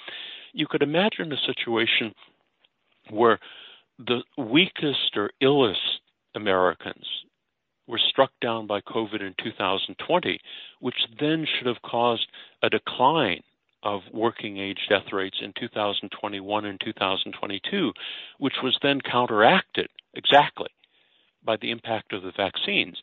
[0.53, 2.13] you could imagine a situation
[3.09, 3.39] where
[3.99, 5.75] the weakest or illest
[6.35, 7.05] Americans
[7.87, 10.39] were struck down by COVID in 2020,
[10.81, 12.27] which then should have caused
[12.61, 13.41] a decline
[13.87, 17.93] of working age death rates in 2021 and 2022,
[18.37, 20.67] which was then counteracted exactly
[21.41, 22.97] by the impact of the vaccines.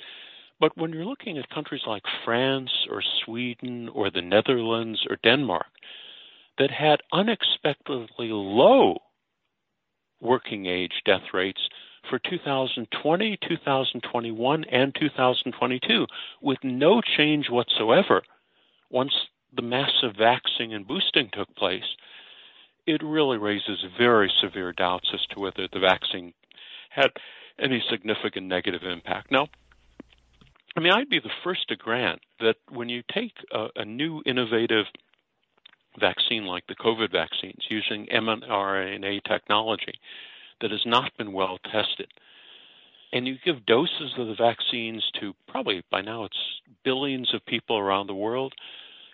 [0.60, 5.66] But when you're looking at countries like France or Sweden or the Netherlands or Denmark
[6.58, 8.98] that had unexpectedly low
[10.20, 11.60] working age death rates
[12.10, 16.06] for 2020, 2021, and 2022
[16.42, 18.22] with no change whatsoever
[18.90, 19.14] once
[19.56, 21.96] the massive vaccine and boosting took place,
[22.86, 26.32] it really raises very severe doubts as to whether the vaccine
[26.90, 27.10] had
[27.58, 29.30] any significant negative impact.
[29.30, 29.48] Now,
[30.76, 34.22] I mean, I'd be the first to grant that when you take a, a new
[34.26, 34.86] innovative
[35.98, 39.94] vaccine like the COVID vaccines using mRNA technology,
[40.60, 42.08] that has not been well tested.
[43.12, 46.36] And you give doses of the vaccines to probably by now it's
[46.84, 48.54] billions of people around the world,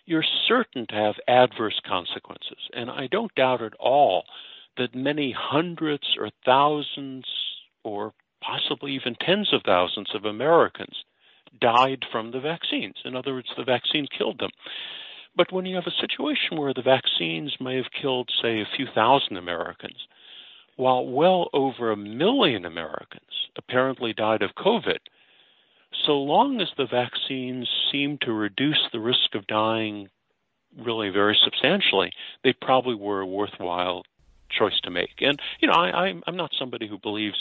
[0.07, 2.59] you're certain to have adverse consequences.
[2.73, 4.25] And I don't doubt at all
[4.77, 7.25] that many hundreds or thousands
[7.85, 10.97] or possibly even tens of thousands of Americans
[11.61, 12.97] died from the vaccines.
[13.05, 14.51] In other words, the vaccine killed them.
[15.37, 18.87] But when you have a situation where the vaccines may have killed, say, a few
[18.95, 20.07] thousand Americans,
[20.77, 24.99] while well over a million Americans apparently died of COVID,
[26.07, 30.09] so long as the vaccines seem to reduce the risk of dying
[30.79, 32.13] really very substantially,
[32.45, 34.03] they probably were a worthwhile
[34.51, 35.21] choice to make.
[35.21, 37.41] And, you know, I, I'm not somebody who believes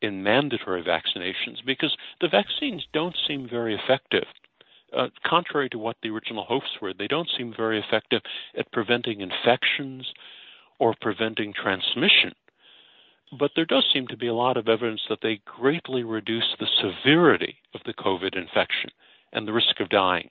[0.00, 4.24] in mandatory vaccinations because the vaccines don't seem very effective.
[4.96, 8.20] Uh, contrary to what the original hopes were, they don't seem very effective
[8.58, 10.06] at preventing infections
[10.78, 12.32] or preventing transmission
[13.38, 16.66] but there does seem to be a lot of evidence that they greatly reduce the
[16.80, 18.90] severity of the COVID infection
[19.32, 20.28] and the risk of dying.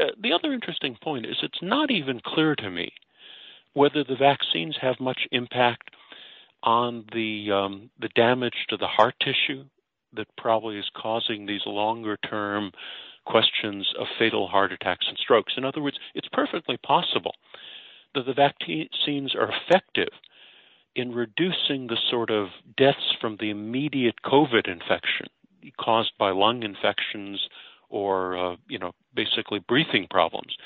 [0.00, 2.92] Uh, the other interesting point is it's not even clear to me
[3.74, 5.90] whether the vaccines have much impact
[6.62, 9.64] on the um, the damage to the heart tissue
[10.14, 12.72] that probably is causing these longer term
[13.26, 15.54] questions of fatal heart attacks and strokes.
[15.56, 17.34] In other words, it's perfectly possible
[18.14, 20.08] that the vaccines are effective
[20.96, 25.26] in reducing the sort of deaths from the immediate COVID infection
[25.78, 27.48] caused by lung infections
[27.90, 30.56] or, uh, you know, basically breathing problems.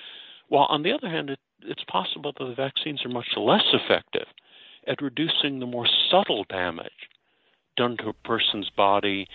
[0.49, 4.27] While on the other hand, it, it's possible that the vaccines are much less effective
[4.87, 7.09] at reducing the more subtle damage
[7.77, 9.27] done to a person's body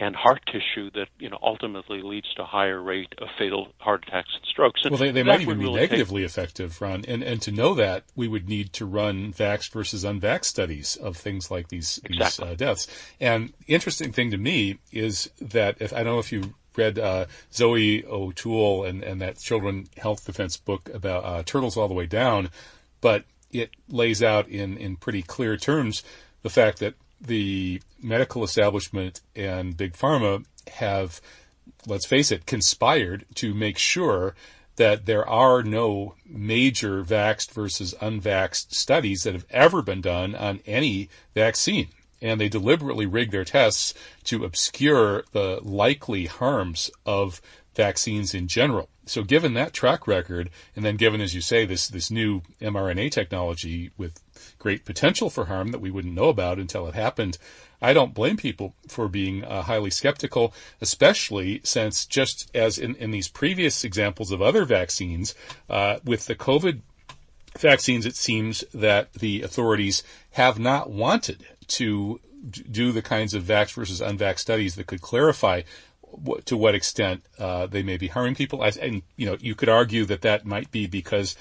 [0.00, 4.30] and heart tissue that you know ultimately leads to higher rate of fatal heart attacks
[4.34, 4.80] and strokes.
[4.84, 6.30] And well, they, they might even be really negatively take...
[6.30, 7.04] effective, Ron.
[7.06, 11.16] And and to know that, we would need to run vax versus unvax studies of
[11.16, 12.46] things like these exactly.
[12.46, 12.86] these uh, deaths.
[13.20, 16.98] And the interesting thing to me is that if I don't know if you read
[16.98, 21.94] uh, Zoey O'Toole and and that children health defense book about uh, turtles all the
[21.94, 22.50] way down,
[23.00, 26.02] but it lays out in in pretty clear terms
[26.42, 31.20] the fact that the medical establishment and big pharma have,
[31.86, 34.34] let's face it, conspired to make sure
[34.76, 40.60] that there are no major vaxxed versus unvaxxed studies that have ever been done on
[40.66, 41.88] any vaccine.
[42.22, 47.40] And they deliberately rig their tests to obscure the likely harms of
[47.78, 48.88] vaccines in general.
[49.06, 53.12] So given that track record, and then given, as you say, this, this new mRNA
[53.12, 54.20] technology with
[54.58, 57.38] great potential for harm that we wouldn't know about until it happened,
[57.80, 63.12] I don't blame people for being uh, highly skeptical, especially since just as in, in
[63.12, 65.36] these previous examples of other vaccines,
[65.70, 66.80] uh, with the COVID
[67.56, 72.20] vaccines, it seems that the authorities have not wanted to
[72.50, 75.62] do the kinds of vax versus unvax studies that could clarify
[76.44, 78.62] to what extent uh, they may be harming people.
[78.62, 81.36] And you know, you could argue that that might be because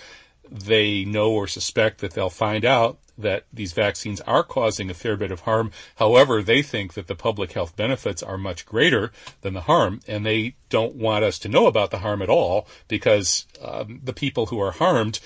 [0.49, 5.17] they know or suspect that they'll find out that these vaccines are causing a fair
[5.17, 5.71] bit of harm.
[5.95, 9.11] However, they think that the public health benefits are much greater
[9.41, 12.67] than the harm, and they don't want us to know about the harm at all
[12.87, 15.19] because um, the people who are harmed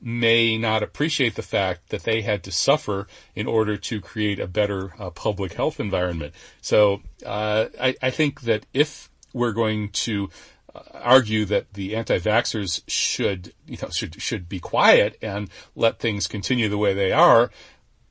[0.00, 4.46] may not appreciate the fact that they had to suffer in order to create a
[4.46, 6.34] better uh, public health environment.
[6.60, 10.28] So uh, I, I, think that if we're going to
[10.74, 16.26] uh, argue that the anti-vaxxers should, you know, should should be quiet and let things
[16.26, 17.50] continue the way they are,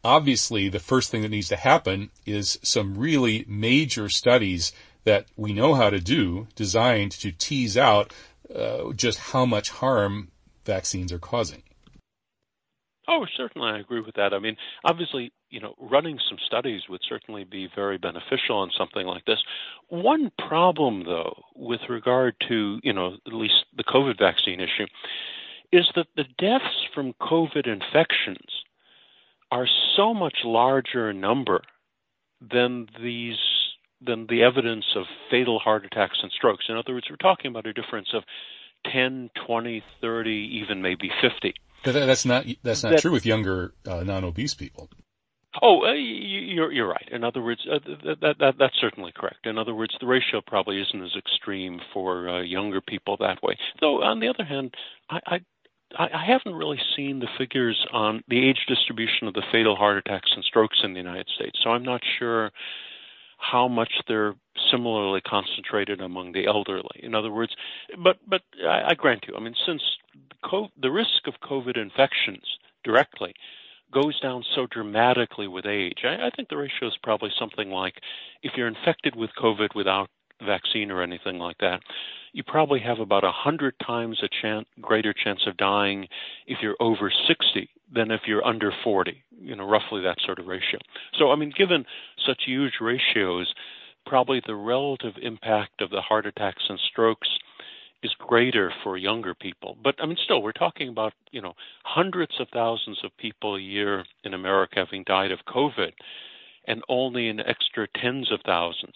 [0.04, 4.72] obviously the first thing that needs to happen is some really major studies
[5.04, 8.12] that we know how to do, designed to tease out
[8.54, 10.30] uh, just how much harm
[10.66, 11.64] vaccines are causing.
[13.08, 14.34] Oh, certainly, I agree with that.
[14.34, 19.06] I mean, obviously, you know, running some studies would certainly be very beneficial on something
[19.06, 19.40] like this.
[19.90, 24.88] One problem, though, with regard to, you know, at least the COVID vaccine issue,
[25.72, 28.64] is that the deaths from COVID infections
[29.52, 31.62] are so much larger in number
[32.42, 33.38] than these
[34.06, 36.66] than the evidence of fatal heart attacks and strokes.
[36.70, 38.24] In other words, we're talking about a difference of
[38.92, 41.54] 10, 20, 30, even maybe 50.
[41.86, 44.90] But that's not that's not that, true with younger uh, non-obese people.
[45.62, 47.08] Oh, uh, you're you're right.
[47.12, 47.80] In other words, uh,
[48.22, 49.46] that, that that's certainly correct.
[49.46, 53.56] In other words, the ratio probably isn't as extreme for uh, younger people that way.
[53.80, 54.74] Though on the other hand,
[55.10, 55.40] I, I
[55.98, 60.32] I haven't really seen the figures on the age distribution of the fatal heart attacks
[60.36, 62.52] and strokes in the United States, so I'm not sure
[63.52, 64.34] how much they're
[64.72, 67.00] similarly concentrated among the elderly.
[67.02, 67.56] In other words,
[68.04, 69.82] but but I, I grant you, I mean, since
[70.44, 72.44] co- the risk of COVID infections
[72.84, 73.34] directly
[73.94, 77.96] goes down so dramatically with age, I, I think the ratio is probably something like
[78.42, 80.10] if you're infected with COVID without
[80.44, 81.82] vaccine or anything like that,
[82.34, 86.08] you probably have about a hundred times a chance, greater chance of dying
[86.48, 89.24] if you're over 60 than if you're under 40.
[89.40, 90.80] You know, roughly that sort of ratio.
[91.18, 91.86] So, I mean, given
[92.26, 93.54] such huge ratios,
[94.06, 97.30] probably the relative impact of the heart attacks and strokes
[98.04, 99.78] is greater for younger people.
[99.84, 103.62] But I mean, still, we're talking about you know hundreds of thousands of people a
[103.62, 105.92] year in America having died of COVID,
[106.68, 108.96] and only an extra tens of thousands,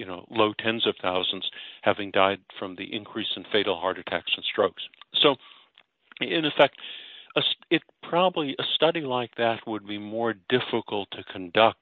[0.00, 1.50] you know, low tens of thousands
[1.82, 4.82] having died from the increase in fatal heart attacks and strokes.
[5.20, 5.36] So,
[6.22, 6.76] in effect,
[7.36, 11.76] a, it probably a study like that would be more difficult to conduct.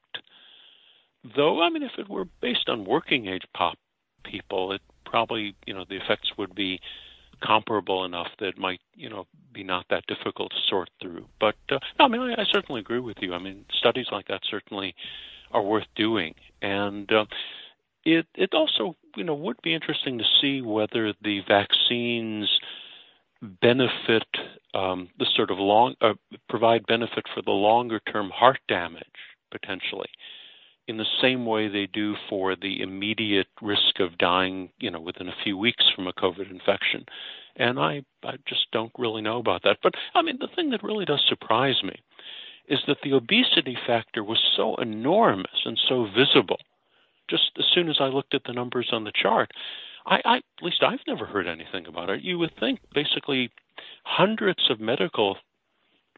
[1.37, 3.77] Though, I mean, if it were based on working age pop
[4.25, 6.81] people, it probably you know the effects would be
[7.41, 11.25] comparable enough that it might you know be not that difficult to sort through.
[11.39, 13.33] But uh, I mean, I, I certainly agree with you.
[13.33, 14.93] I mean, studies like that certainly
[15.51, 17.25] are worth doing, and uh,
[18.05, 22.49] it it also you know would be interesting to see whether the vaccines
[23.61, 24.27] benefit
[24.73, 26.13] um, the sort of long uh,
[26.49, 29.03] provide benefit for the longer term heart damage
[29.51, 30.09] potentially
[30.89, 35.29] in the same way they do for the immediate risk of dying, you know, within
[35.29, 37.05] a few weeks from a COVID infection.
[37.55, 39.77] And I, I just don't really know about that.
[39.83, 41.95] But I mean, the thing that really does surprise me
[42.67, 46.57] is that the obesity factor was so enormous and so visible.
[47.29, 49.51] Just as soon as I looked at the numbers on the chart,
[50.05, 52.21] I, I at least I've never heard anything about it.
[52.21, 53.51] You would think basically
[54.03, 55.37] hundreds of medical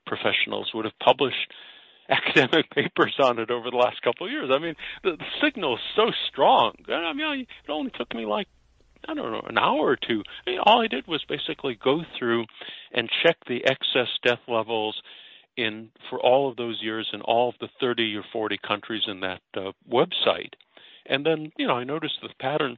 [0.06, 1.54] professionals would have published
[2.10, 4.50] academic papers on it over the last couple of years.
[4.52, 6.74] I mean, the, the signal is so strong.
[6.90, 8.48] I mean, it only took me like
[9.08, 10.22] I don't know, an hour or two.
[10.46, 12.46] I mean, all I did was basically go through
[12.94, 15.02] and check the excess death levels
[15.58, 19.22] in for all of those years in all of the 30 or 40 countries in
[19.22, 20.54] that uh, website.
[21.06, 22.78] And then, you know, I noticed the pattern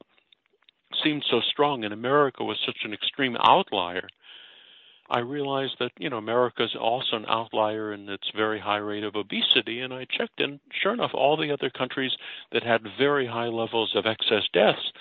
[1.04, 4.08] seemed so strong, and America was such an extreme outlier.
[5.10, 9.04] I realized that you know America is also an outlier in its very high rate
[9.04, 12.12] of obesity, and I checked, and sure enough, all the other countries
[12.52, 14.92] that had very high levels of excess deaths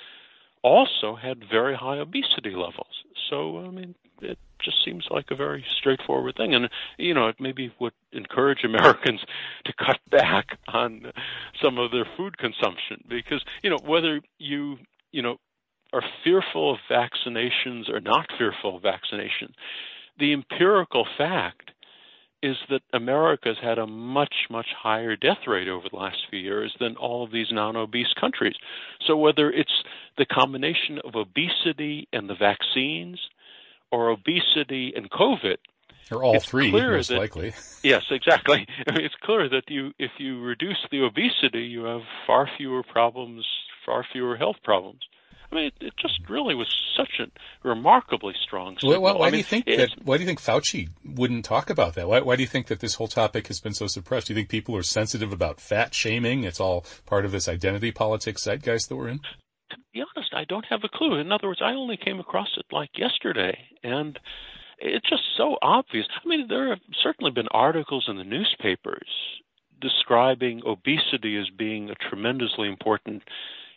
[0.63, 3.05] also had very high obesity levels.
[3.29, 7.37] So I mean, it just seems like a very straightforward thing, and you know, it
[7.41, 9.21] maybe would encourage Americans
[9.65, 11.13] to cut back on
[11.63, 14.79] some of their food consumption because you know whether you
[15.13, 15.37] you know
[15.93, 19.55] are fearful of vaccinations or not fearful of vaccination,
[20.19, 21.72] the empirical fact
[22.43, 26.74] is that America's had a much, much higher death rate over the last few years
[26.80, 28.55] than all of these non obese countries.
[29.07, 29.82] So, whether it's
[30.18, 33.20] the combination of obesity and the vaccines
[33.90, 35.57] or obesity and COVID,
[36.11, 37.55] or all three, most that, likely.
[37.82, 38.66] Yes, exactly.
[38.86, 42.84] I mean, it's clear that you, if you reduce the obesity, you have far fewer
[42.84, 43.45] problems,
[43.84, 45.01] far fewer health problems.
[45.53, 47.27] I mean, it, it just really was such a
[47.69, 48.77] remarkably strong.
[48.77, 49.03] Signal.
[49.03, 49.91] Well, why I do you think that?
[50.03, 52.09] Why do you think Fauci wouldn't talk about that?
[52.09, 54.29] Why, why do you think that this whole topic has been so suppressed?
[54.29, 56.45] Do you think people are sensitive about fat shaming?
[56.45, 59.19] It's all part of this identity politics zeitgeist that we're in.
[59.19, 61.19] To be honest, I don't have a clue.
[61.19, 64.19] In other words, I only came across it like yesterday, and
[64.79, 66.07] it's just so obvious.
[66.25, 69.09] I mean, there have certainly been articles in the newspapers
[69.81, 73.23] describing obesity as being a tremendously important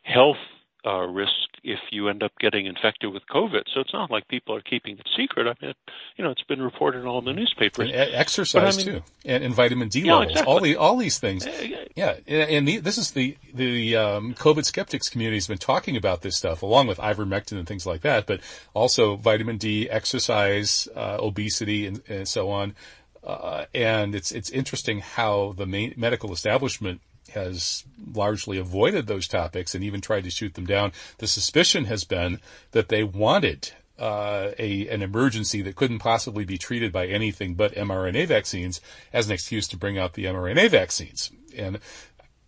[0.03, 0.37] health
[0.85, 1.31] uh, risk
[1.63, 3.63] if you end up getting infected with COVID.
[3.73, 5.47] So it's not like people are keeping it secret.
[5.47, 5.77] I mean, it,
[6.15, 7.89] you know, it's been reported in all the newspapers.
[7.89, 10.31] And exercise I mean, too, and, and, vitamin D yeah, levels.
[10.31, 10.53] Exactly.
[10.53, 11.47] All the all these things.
[11.95, 16.21] Yeah, and the, this is the the um, COVID skeptics community has been talking about
[16.21, 18.41] this stuff along with ivermectin and things like that, but
[18.73, 22.75] also vitamin D, exercise, uh, obesity, and, and, so on.
[23.23, 27.01] Uh, and it's it's interesting how the main medical establishment
[27.33, 30.91] has largely avoided those topics and even tried to shoot them down.
[31.17, 32.39] The suspicion has been
[32.71, 37.73] that they wanted uh, a an emergency that couldn't possibly be treated by anything but
[37.75, 38.81] mRNA vaccines
[39.13, 41.31] as an excuse to bring out the mRNA vaccines.
[41.55, 41.79] And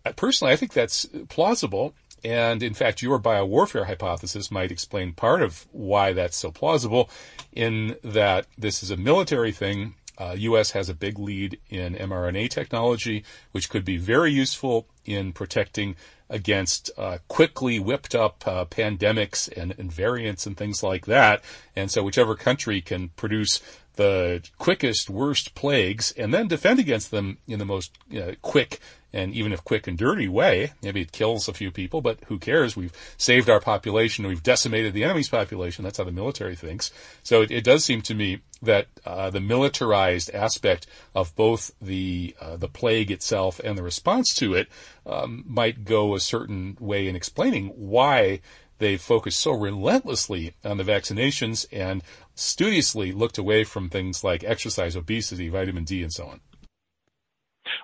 [0.04, 1.94] uh, personally, I think that's plausible.
[2.24, 7.08] And in fact, your biowarfare hypothesis might explain part of why that's so plausible
[7.52, 10.72] in that this is a military thing uh, U.S.
[10.72, 15.96] has a big lead in mRNA technology, which could be very useful in protecting
[16.28, 21.42] against uh, quickly whipped up uh, pandemics and, and, variants and things like that.
[21.74, 23.62] And so whichever country can produce
[23.96, 27.96] the quickest, worst plagues and then defend against them in the most
[28.42, 28.78] quick
[29.12, 32.38] and even if quick and dirty way, maybe it kills a few people, but who
[32.38, 32.76] cares?
[32.76, 34.26] We've saved our population.
[34.26, 35.82] We've decimated the enemy's population.
[35.82, 36.90] That's how the military thinks.
[37.22, 42.34] So it, it does seem to me that uh, the militarized aspect of both the
[42.40, 44.68] uh, the plague itself and the response to it
[45.06, 48.40] um, might go a certain way in explaining why
[48.78, 52.02] they focused so relentlessly on the vaccinations and
[52.34, 56.40] studiously looked away from things like exercise, obesity, vitamin D, and so on.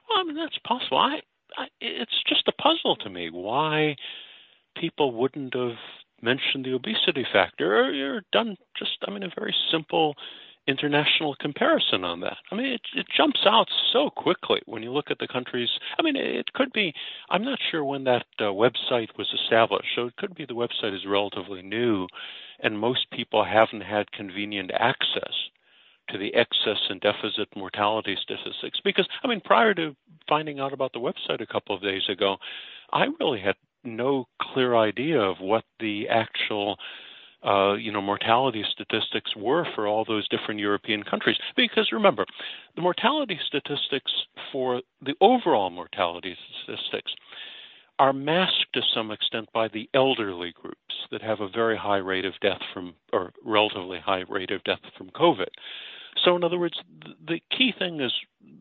[0.08, 0.98] Well, I mean that's possible.
[0.98, 1.20] I,
[1.56, 3.96] I it's just a puzzle to me why
[4.76, 5.78] people wouldn't have
[6.22, 10.14] mentioned the obesity factor or, or done just I mean a very simple
[10.66, 12.36] international comparison on that.
[12.50, 15.68] I mean, it, it jumps out so quickly when you look at the countries.
[15.98, 16.94] I mean, it could be,
[17.28, 20.94] I'm not sure when that uh, website was established, so it could be the website
[20.94, 22.06] is relatively new
[22.60, 25.34] and most people haven't had convenient access
[26.10, 28.80] to the excess and deficit mortality statistics.
[28.84, 29.96] Because, I mean, prior to
[30.28, 32.36] finding out about the website a couple of days ago,
[32.92, 36.76] I really had no clear idea of what the actual
[37.44, 41.36] uh, you know, mortality statistics were for all those different European countries.
[41.56, 42.24] Because remember,
[42.76, 44.10] the mortality statistics
[44.50, 47.12] for the overall mortality statistics
[47.98, 50.78] are masked to some extent by the elderly groups
[51.10, 54.80] that have a very high rate of death from, or relatively high rate of death
[54.98, 55.46] from COVID.
[56.24, 56.78] So, in other words,
[57.26, 58.12] the key thing is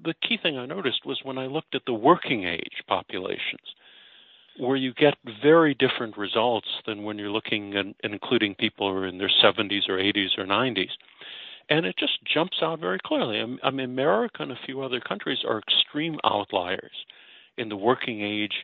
[0.04, 3.76] the key thing I noticed was when I looked at the working age populations,
[4.58, 9.08] where you get very different results than when you're looking and including people who are
[9.08, 10.92] in their 70s or 80s or 90s.
[11.70, 13.40] And it just jumps out very clearly.
[13.64, 17.06] I mean, America and a few other countries are extreme outliers
[17.58, 18.64] in the working age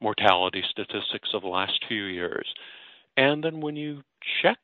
[0.00, 2.46] mortality statistics of the last few years.
[3.16, 4.02] And then when you
[4.40, 4.58] check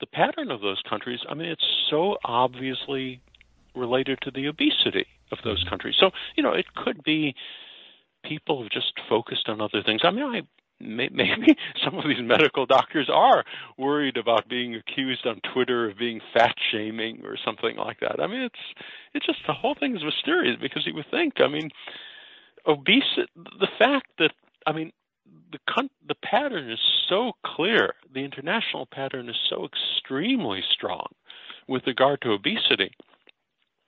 [0.00, 3.20] the pattern of those countries, I mean, it's so obviously
[3.76, 5.70] related to the obesity of those mm-hmm.
[5.70, 5.94] countries.
[5.98, 7.34] So, you know, it could be
[8.26, 10.02] people have just focused on other things.
[10.04, 10.42] I mean, I
[10.80, 13.44] maybe some of these medical doctors are
[13.78, 18.20] worried about being accused on Twitter of being fat shaming or something like that.
[18.20, 18.80] I mean, it's
[19.14, 21.70] it's just the whole thing is mysterious because you would think, I mean,
[22.66, 24.32] obesity, the fact that
[24.66, 24.92] I mean,
[25.52, 25.58] the
[26.08, 31.06] the pattern is so clear, the international pattern is so extremely strong
[31.68, 32.90] with regard to obesity.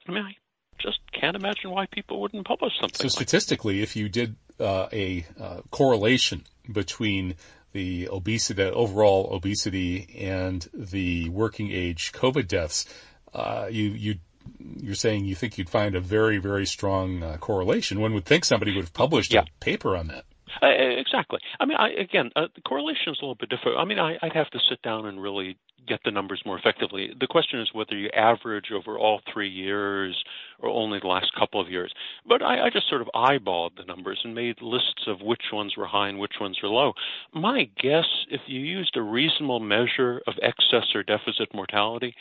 [0.09, 0.35] I mean, I
[0.79, 2.97] just can't imagine why people wouldn't publish something.
[2.99, 3.85] So like statistically, that.
[3.85, 7.35] if you did uh, a uh, correlation between
[7.73, 12.87] the obesity, overall obesity, and the working age COVID deaths,
[13.35, 14.15] uh, you you
[14.59, 18.01] you're saying you think you'd find a very very strong uh, correlation.
[18.01, 19.43] One would think somebody would have published yeah.
[19.43, 20.25] a paper on that.
[20.63, 21.39] Uh, exactly.
[21.61, 23.79] I mean, I, again, uh, the correlation is a little bit different.
[23.79, 27.11] I mean, I, would have to sit down and really get the numbers more effectively.
[27.19, 30.17] The question is whether you average over all three years
[30.59, 31.93] or only the last couple of years.
[32.29, 35.77] But I, I just sort of eyeballed the numbers and made lists of which ones
[35.77, 36.93] were high and which ones were low.
[37.33, 42.15] My guess, if you used a reasonable measure of excess or deficit mortality,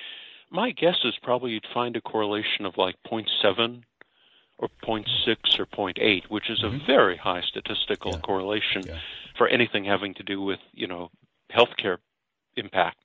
[0.51, 3.81] my guess is probably you'd find a correlation of like 0.7
[4.57, 5.05] or 0.6
[5.59, 6.75] or 0.8, which is mm-hmm.
[6.75, 8.19] a very high statistical yeah.
[8.19, 8.99] correlation yeah.
[9.37, 11.09] for anything having to do with, you know,
[11.55, 11.97] healthcare
[12.55, 12.97] impact.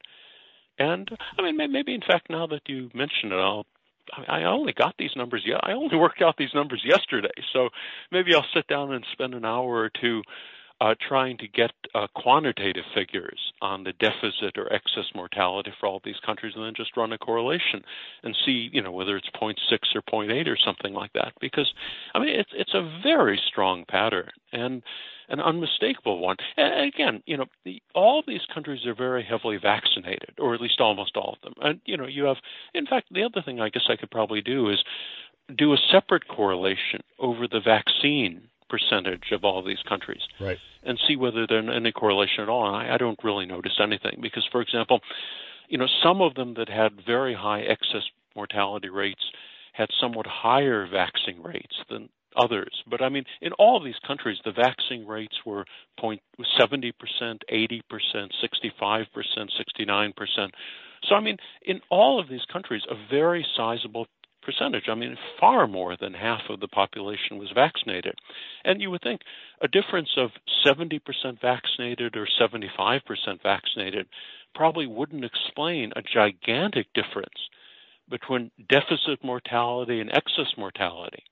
[0.78, 3.66] And I mean, maybe in fact, now that you mention it, I'll.
[4.26, 5.44] I only got these numbers.
[5.46, 7.28] Yeah, I only worked out these numbers yesterday.
[7.52, 7.68] So
[8.10, 10.22] maybe I'll sit down and spend an hour or two
[10.80, 16.00] uh, trying to get uh, quantitative figures on the deficit or excess mortality for all
[16.04, 17.82] these countries, and then just run a correlation
[18.22, 19.54] and see, you know, whether it's 0.6
[19.94, 21.32] or 0.8 or something like that.
[21.40, 21.72] Because,
[22.14, 24.82] I mean, it's it's a very strong pattern and
[25.28, 26.36] an unmistakable one.
[26.56, 30.80] And again, you know, the, all these countries are very heavily vaccinated, or at least
[30.80, 31.54] almost all of them.
[31.60, 32.38] And you know, you have,
[32.74, 34.82] in fact, the other thing I guess I could probably do is
[35.56, 40.22] do a separate correlation over the vaccine percentage of all these countries.
[40.40, 40.58] Right.
[40.82, 42.66] And see whether there's any correlation at all.
[42.66, 45.00] And I, I don't really notice anything because, for example,
[45.68, 48.04] you know, some of them that had very high excess
[48.34, 49.24] mortality rates
[49.72, 52.82] had somewhat higher vaccine rates than others.
[52.88, 55.64] But I mean, in all of these countries, the vaccine rates were
[55.98, 56.22] point
[56.58, 60.52] seventy percent, eighty percent, sixty-five percent, sixty-nine percent.
[61.08, 64.06] So I mean, in all of these countries, a very sizable
[64.42, 64.84] percentage.
[64.88, 68.14] I mean, far more than half of the population was vaccinated.
[68.64, 69.20] And you would think
[69.60, 70.30] a difference of
[70.66, 71.00] 70%
[71.40, 73.00] vaccinated or 75%
[73.42, 74.06] vaccinated
[74.54, 77.28] probably wouldn't explain a gigantic difference
[78.08, 81.22] between deficit mortality and excess mortality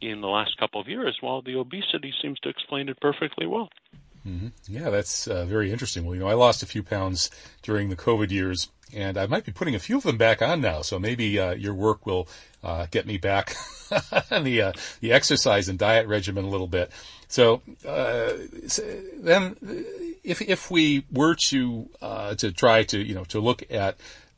[0.00, 3.68] in the last couple of years, while the obesity seems to explain it perfectly well.
[4.26, 4.48] Mm-hmm.
[4.68, 6.04] Yeah, that's uh, very interesting.
[6.04, 7.30] Well, you know, I lost a few pounds
[7.62, 10.60] during the COVID years, and I might be putting a few of them back on
[10.60, 10.82] now.
[10.82, 12.28] So maybe uh, your work will
[12.64, 13.54] uh, get me back
[14.30, 16.90] on the uh, the exercise and diet regimen a little bit.
[17.28, 18.32] So, uh,
[19.16, 19.56] then,
[20.24, 23.96] if if we were to uh, to try to you know to look at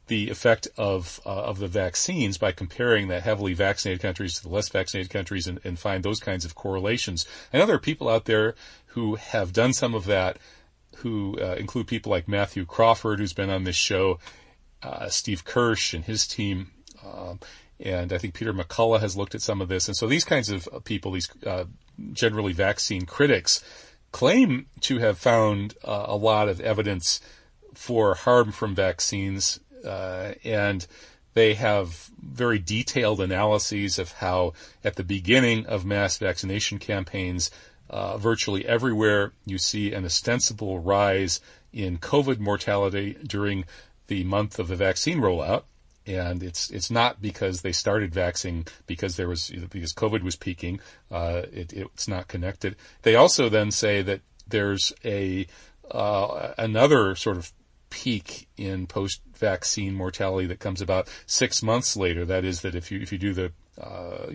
[0.09, 4.49] the effect of uh, of the vaccines by comparing the heavily vaccinated countries to the
[4.49, 7.27] less vaccinated countries and, and find those kinds of correlations.
[7.53, 8.55] I know there are people out there
[8.89, 10.39] who have done some of that
[10.99, 14.19] who uh, include people like Matthew Crawford, who's been on this show,
[14.83, 16.71] uh, Steve Kirsch and his team,
[17.05, 17.39] um,
[17.81, 19.87] and I think Peter McCullough has looked at some of this.
[19.87, 21.65] And so these kinds of people, these uh,
[22.13, 23.63] generally vaccine critics,
[24.11, 27.21] claim to have found uh, a lot of evidence
[27.75, 30.87] for harm from vaccines, uh, and
[31.35, 37.51] they have very detailed analyses of how at the beginning of mass vaccination campaigns,
[37.91, 41.41] uh, virtually everywhere you see an ostensible rise
[41.73, 43.65] in COVID mortality during
[44.07, 45.65] the month of the vaccine rollout.
[46.07, 50.81] And it's it's not because they started vaccinating because there was because COVID was peaking.
[51.11, 52.77] Uh, it, it's not connected.
[53.03, 55.47] They also then say that there's a
[55.91, 57.53] uh, another sort of
[57.91, 62.25] peak in post-vaccine mortality that comes about six months later.
[62.25, 64.27] That is that if you if you do the uh,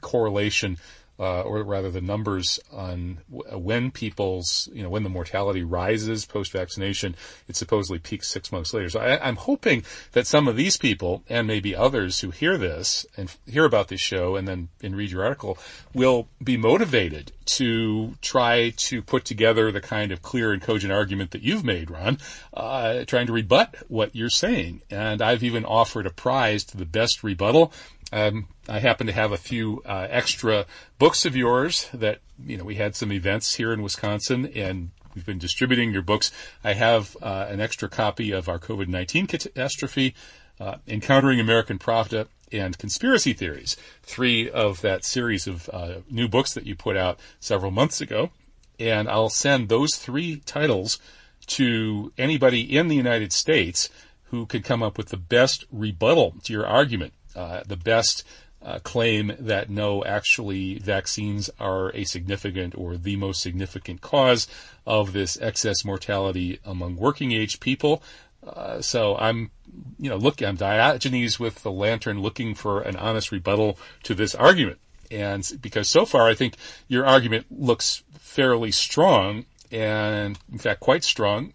[0.00, 0.78] correlation
[1.20, 7.14] uh, or rather the numbers on when people's, you know, when the mortality rises post-vaccination,
[7.46, 8.88] it supposedly peaks six months later.
[8.88, 13.04] So I, am hoping that some of these people and maybe others who hear this
[13.18, 15.58] and hear about this show and then and read your article
[15.92, 21.32] will be motivated to try to put together the kind of clear and cogent argument
[21.32, 22.16] that you've made, Ron,
[22.54, 24.80] uh, trying to rebut what you're saying.
[24.88, 27.72] And I've even offered a prize to the best rebuttal
[28.12, 30.66] um, I happen to have a few uh, extra
[30.98, 35.26] books of yours that you know we had some events here in Wisconsin and we've
[35.26, 36.32] been distributing your books.
[36.64, 40.14] I have uh, an extra copy of our COVID nineteen catastrophe,
[40.58, 43.76] uh, encountering American Pravda, and conspiracy theories.
[44.02, 48.30] Three of that series of uh, new books that you put out several months ago,
[48.78, 50.98] and I'll send those three titles
[51.46, 53.88] to anybody in the United States
[54.24, 58.24] who could come up with the best rebuttal to your argument uh, the best
[58.62, 64.46] uh, claim that no, actually, vaccines are a significant or the most significant cause
[64.86, 68.02] of this excess mortality among working age people.
[68.46, 69.50] Uh, so I'm,
[69.98, 74.34] you know, look, I'm Diogenes with the lantern looking for an honest rebuttal to this
[74.34, 74.78] argument.
[75.10, 76.54] And because so far I think
[76.88, 81.52] your argument looks fairly strong and in fact quite strong,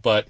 [0.00, 0.26] but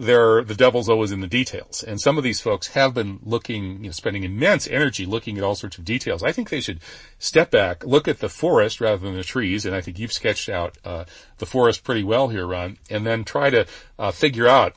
[0.00, 1.82] there, the devil's always in the details.
[1.82, 5.44] And some of these folks have been looking, you know, spending immense energy looking at
[5.44, 6.22] all sorts of details.
[6.22, 6.80] I think they should
[7.18, 9.66] step back, look at the forest rather than the trees.
[9.66, 11.04] And I think you've sketched out, uh,
[11.38, 13.66] the forest pretty well here, Ron, and then try to,
[13.98, 14.74] uh, figure out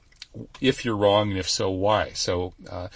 [0.60, 2.12] if you're wrong and if so, why.
[2.14, 2.90] So, uh,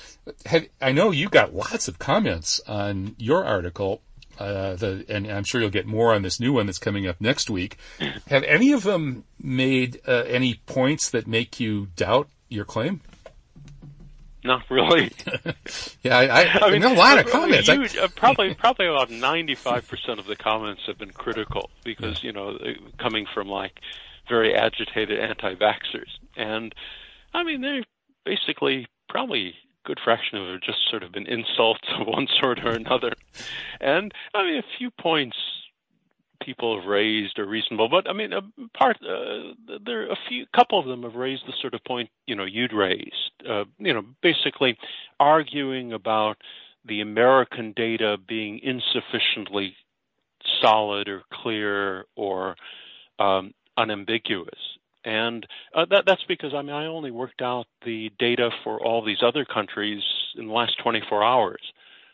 [0.45, 4.01] have, I know you got lots of comments on your article
[4.39, 7.19] uh, the, and I'm sure you'll get more on this new one that's coming up
[7.19, 7.77] next week.
[8.27, 13.01] Have any of them made uh, any points that make you doubt your claim?
[14.43, 15.11] Not really.
[16.03, 17.67] yeah, I, I, I mean, a lot of comments.
[17.67, 22.57] Huge, uh, probably, probably about 95% of the comments have been critical because, you know,
[22.97, 23.73] coming from like
[24.29, 26.09] very agitated anti-vaxxers.
[26.35, 26.73] And,
[27.33, 27.83] I mean, they're
[28.25, 29.53] basically probably
[29.87, 33.13] good fraction of it have just sort of been insults of one sort or another.
[33.79, 35.37] And I mean, a few points
[36.43, 38.41] people have raised are reasonable, but I mean, a
[38.77, 42.35] part uh, there a few, couple of them have raised the sort of point you
[42.35, 43.31] know you'd raised.
[43.49, 44.77] Uh, you know, basically
[45.19, 46.37] arguing about
[46.85, 49.75] the American data being insufficiently
[50.61, 52.55] solid or clear or
[53.19, 54.76] um, unambiguous.
[55.07, 59.03] And uh, that, that's because I mean I only worked out the data for all
[59.03, 60.03] these other countries
[60.35, 61.61] in the last 24 hours.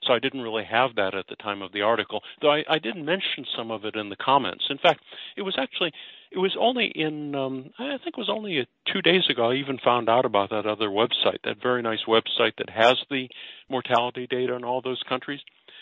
[0.04, 2.78] So I didn't really have that at the time of the article, though I, I
[2.78, 4.66] did mention some of it in the comments.
[4.70, 5.00] In fact,
[5.36, 5.92] it was actually
[6.32, 9.80] it was only in um, I think it was only two days ago I even
[9.80, 13.28] found out about that other website, that very nice website that has the
[13.70, 15.40] mortality data in all those countries.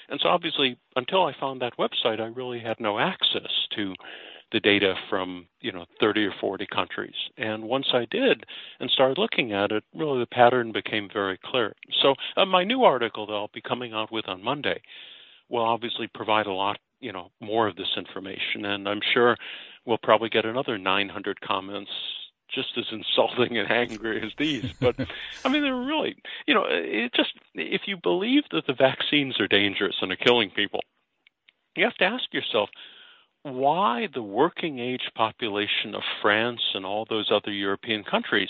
[0.07, 3.95] And so obviously, until I found that website, I really had no access to
[4.51, 7.15] the data from you know 30 or 40 countries.
[7.37, 8.45] And once I did
[8.79, 11.75] and started looking at it, really the pattern became very clear.
[12.01, 14.81] So uh, my new article that I'll be coming out with on Monday
[15.49, 19.37] will obviously provide a lot you know more of this information, and I'm sure
[19.85, 21.91] we'll probably get another 900 comments
[22.53, 24.71] just as insulting and angry as these.
[24.79, 24.95] But
[25.43, 26.15] I mean, they're really,
[26.47, 30.51] you know, it just if you believe that the vaccines are dangerous and are killing
[30.51, 30.81] people,
[31.75, 32.69] you have to ask yourself,
[33.43, 38.49] why the working age population of France and all those other European countries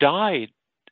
[0.00, 0.48] died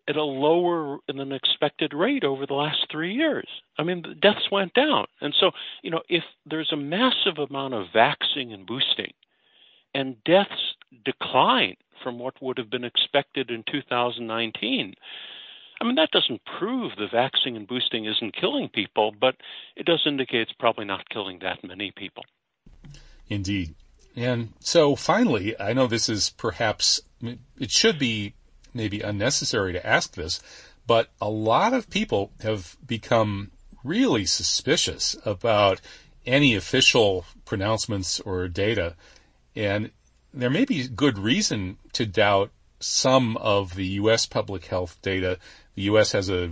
[0.08, 3.48] at a lower than expected rate over the last three years.
[3.78, 5.06] I mean, the deaths went down.
[5.20, 5.50] And so,
[5.82, 9.12] you know, if there's a massive amount of vaccine and boosting
[9.94, 10.74] and deaths
[11.04, 14.94] decline from what would have been expected in 2019,
[15.80, 19.36] I mean, that doesn't prove the vaccine and boosting isn't killing people, but
[19.76, 22.24] it does indicate it's probably not killing that many people.
[23.28, 23.74] Indeed.
[24.14, 28.34] And so finally, I know this is perhaps, it should be
[28.72, 30.40] maybe unnecessary to ask this,
[30.86, 33.50] but a lot of people have become
[33.84, 35.80] really suspicious about
[36.24, 38.94] any official pronouncements or data.
[39.54, 39.90] And
[40.32, 44.26] there may be good reason to doubt some of the U.S.
[44.26, 45.38] public health data.
[45.76, 46.12] The U.S.
[46.12, 46.50] has a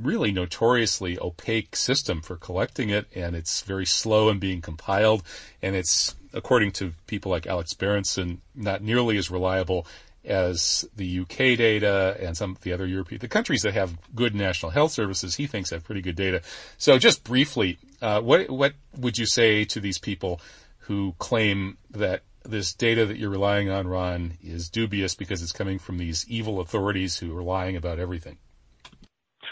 [0.00, 5.22] really notoriously opaque system for collecting it, and it's very slow in being compiled,
[5.62, 9.86] and it's, according to people like Alex Berenson, not nearly as reliable
[10.24, 14.34] as the UK data and some of the other European, the countries that have good
[14.34, 16.40] national health services, he thinks have pretty good data.
[16.78, 20.40] So just briefly, uh, what, what would you say to these people
[20.80, 25.78] who claim that this data that you're relying on, Ron, is dubious because it's coming
[25.78, 28.38] from these evil authorities who are lying about everything.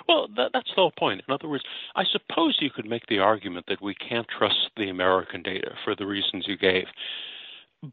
[0.08, 1.22] Well, that, that's the whole point.
[1.26, 4.88] In other words, I suppose you could make the argument that we can't trust the
[4.88, 6.84] American data for the reasons you gave.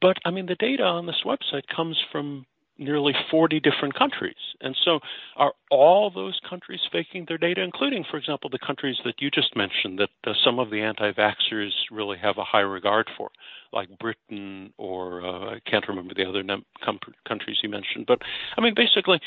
[0.01, 2.45] But, I mean, the data on this website comes from
[2.77, 4.35] nearly 40 different countries.
[4.61, 4.99] And so
[5.35, 9.55] are all those countries faking their data, including, for example, the countries that you just
[9.55, 13.29] mentioned that uh, some of the anti vaxxers really have a high regard for,
[13.71, 18.05] like Britain or uh, I can't remember the other num- com- countries you mentioned.
[18.07, 18.21] But
[18.57, 19.19] I mean, basically,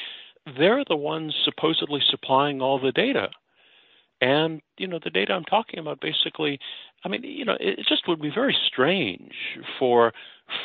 [0.58, 3.28] they're the ones supposedly supplying all the data.
[4.20, 6.58] And, you know, the data I'm talking about basically,
[7.04, 9.32] I mean, you know, it just would be very strange
[9.78, 10.12] for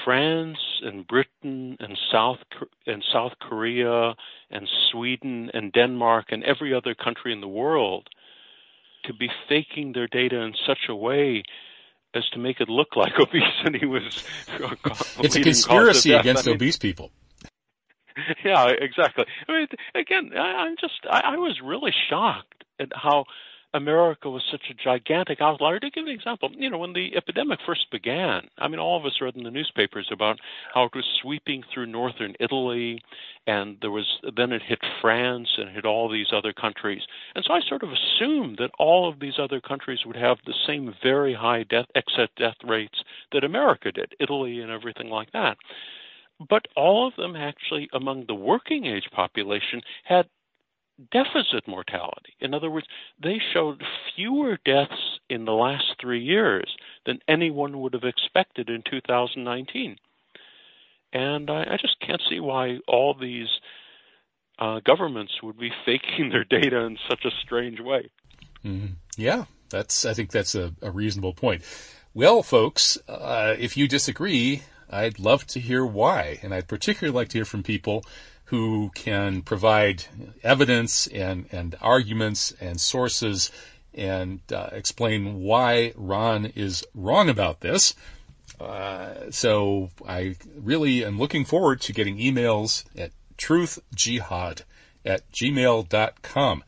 [0.05, 2.37] France and Britain and South
[2.85, 4.13] and South Korea
[4.49, 8.07] and Sweden and Denmark and every other country in the world
[9.05, 11.43] to be faking their data in such a way
[12.13, 14.23] as to make it look like obesity was.
[15.19, 17.11] it's a conspiracy against I mean, obese people.
[18.43, 19.23] Yeah, exactly.
[19.47, 23.23] I mean, again, I, I'm just I, I was really shocked at how
[23.73, 25.79] America was such a gigantic outlier.
[25.79, 29.05] To give an example, you know, when the epidemic first began, I mean, all of
[29.05, 30.39] us read in the newspapers about
[30.73, 33.01] how it was sweeping through northern Italy,
[33.47, 37.01] and there was then it hit France and hit all these other countries.
[37.35, 40.53] And so I sort of assumed that all of these other countries would have the
[40.67, 45.57] same very high death excess death rates that America did, Italy and everything like that.
[46.49, 50.27] But all of them actually, among the working age population, had
[51.11, 52.33] deficit mortality.
[52.39, 52.87] In other words,
[53.21, 53.83] they showed
[54.15, 56.75] fewer deaths in the last three years
[57.05, 59.97] than anyone would have expected in 2019.
[61.13, 63.49] And I, I just can't see why all these
[64.59, 68.09] uh, governments would be faking their data in such a strange way.
[68.63, 68.93] Mm-hmm.
[69.17, 70.05] Yeah, that's.
[70.05, 71.63] I think that's a, a reasonable point.
[72.13, 77.29] Well, folks, uh, if you disagree, I'd love to hear why, and I'd particularly like
[77.29, 78.03] to hear from people
[78.51, 80.03] who can provide
[80.43, 83.49] evidence and, and arguments and sources
[83.93, 87.95] and uh, explain why Ron is wrong about this.
[88.59, 94.63] Uh, so I really am looking forward to getting emails at truthjihad
[95.05, 96.63] at gmail.com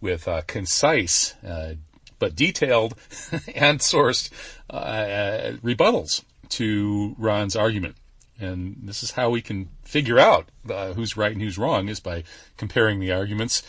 [0.00, 1.74] with uh, concise, uh,
[2.18, 2.94] but detailed
[3.54, 4.30] and sourced
[4.70, 7.96] uh, rebuttals to Ron's argument.
[8.40, 12.00] And this is how we can figure out uh, who's right and who's wrong is
[12.00, 12.24] by
[12.56, 13.62] comparing the arguments.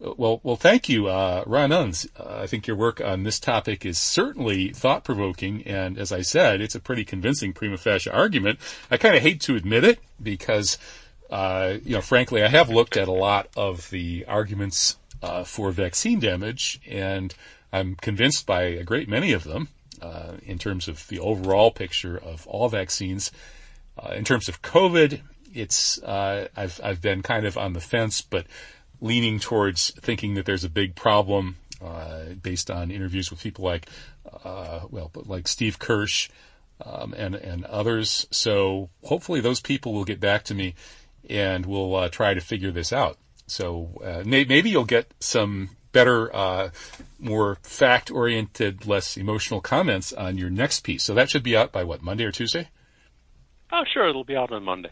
[0.00, 2.08] Well, well, thank you, uh, Ron Unz.
[2.18, 6.20] Uh, I think your work on this topic is certainly thought provoking, and as I
[6.20, 8.58] said, it's a pretty convincing prima facie argument.
[8.90, 10.78] I kind of hate to admit it because,
[11.30, 15.70] uh, you know, frankly, I have looked at a lot of the arguments uh, for
[15.70, 17.34] vaccine damage, and
[17.72, 19.68] I'm convinced by a great many of them
[20.02, 23.30] uh, in terms of the overall picture of all vaccines.
[23.96, 25.20] Uh, in terms of COVID,
[25.54, 28.46] it's I've I've been kind of on the fence, but
[29.00, 33.88] leaning towards thinking that there's a big problem uh, based on interviews with people like,
[34.44, 36.30] uh, well, like Steve Kirsch
[36.84, 38.26] um, and and others.
[38.30, 40.74] So hopefully those people will get back to me,
[41.28, 43.18] and we'll uh, try to figure this out.
[43.46, 46.70] So uh, may- maybe you'll get some better, uh,
[47.20, 51.04] more fact-oriented, less emotional comments on your next piece.
[51.04, 52.70] So that should be out by what Monday or Tuesday.
[53.70, 54.90] Oh, sure, it'll be out on Monday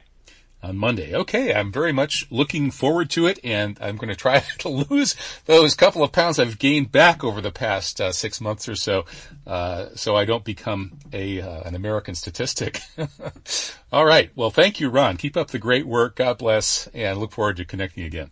[0.63, 1.15] on Monday.
[1.15, 5.17] Okay, I'm very much looking forward to it, and I'm going to try to lose
[5.47, 9.05] those couple of pounds I've gained back over the past uh, six months or so,
[9.47, 12.81] uh, so I don't become a uh, an American statistic.
[13.93, 14.31] All right.
[14.35, 15.17] Well, thank you, Ron.
[15.17, 16.17] Keep up the great work.
[16.17, 18.31] God bless, and look forward to connecting again.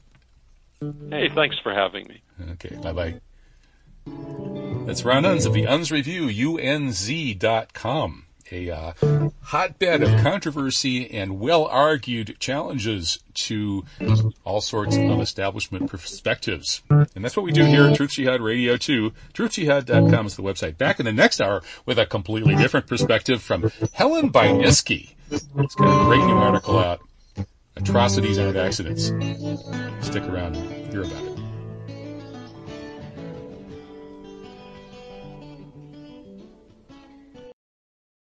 [1.11, 2.23] Hey, thanks for having me.
[2.53, 2.77] Okay.
[2.77, 3.21] Bye bye.
[4.87, 11.67] That's Ron Unz of the Unz Review, unz.com a uh, hotbed of controversy and well
[11.67, 13.85] argued challenges to
[14.45, 16.83] all sorts of establishment perspectives.
[16.89, 19.13] And that's what we do here at Truth Jihad Radio too.
[19.35, 20.79] TruthJihad.com is the website.
[20.79, 25.15] Back in the next hour with a completely different perspective from Helen Buyniski.
[25.31, 27.01] It's got a great new article out.
[27.77, 29.07] Atrocities aren't accidents.
[30.07, 31.30] Stick around and hear about it.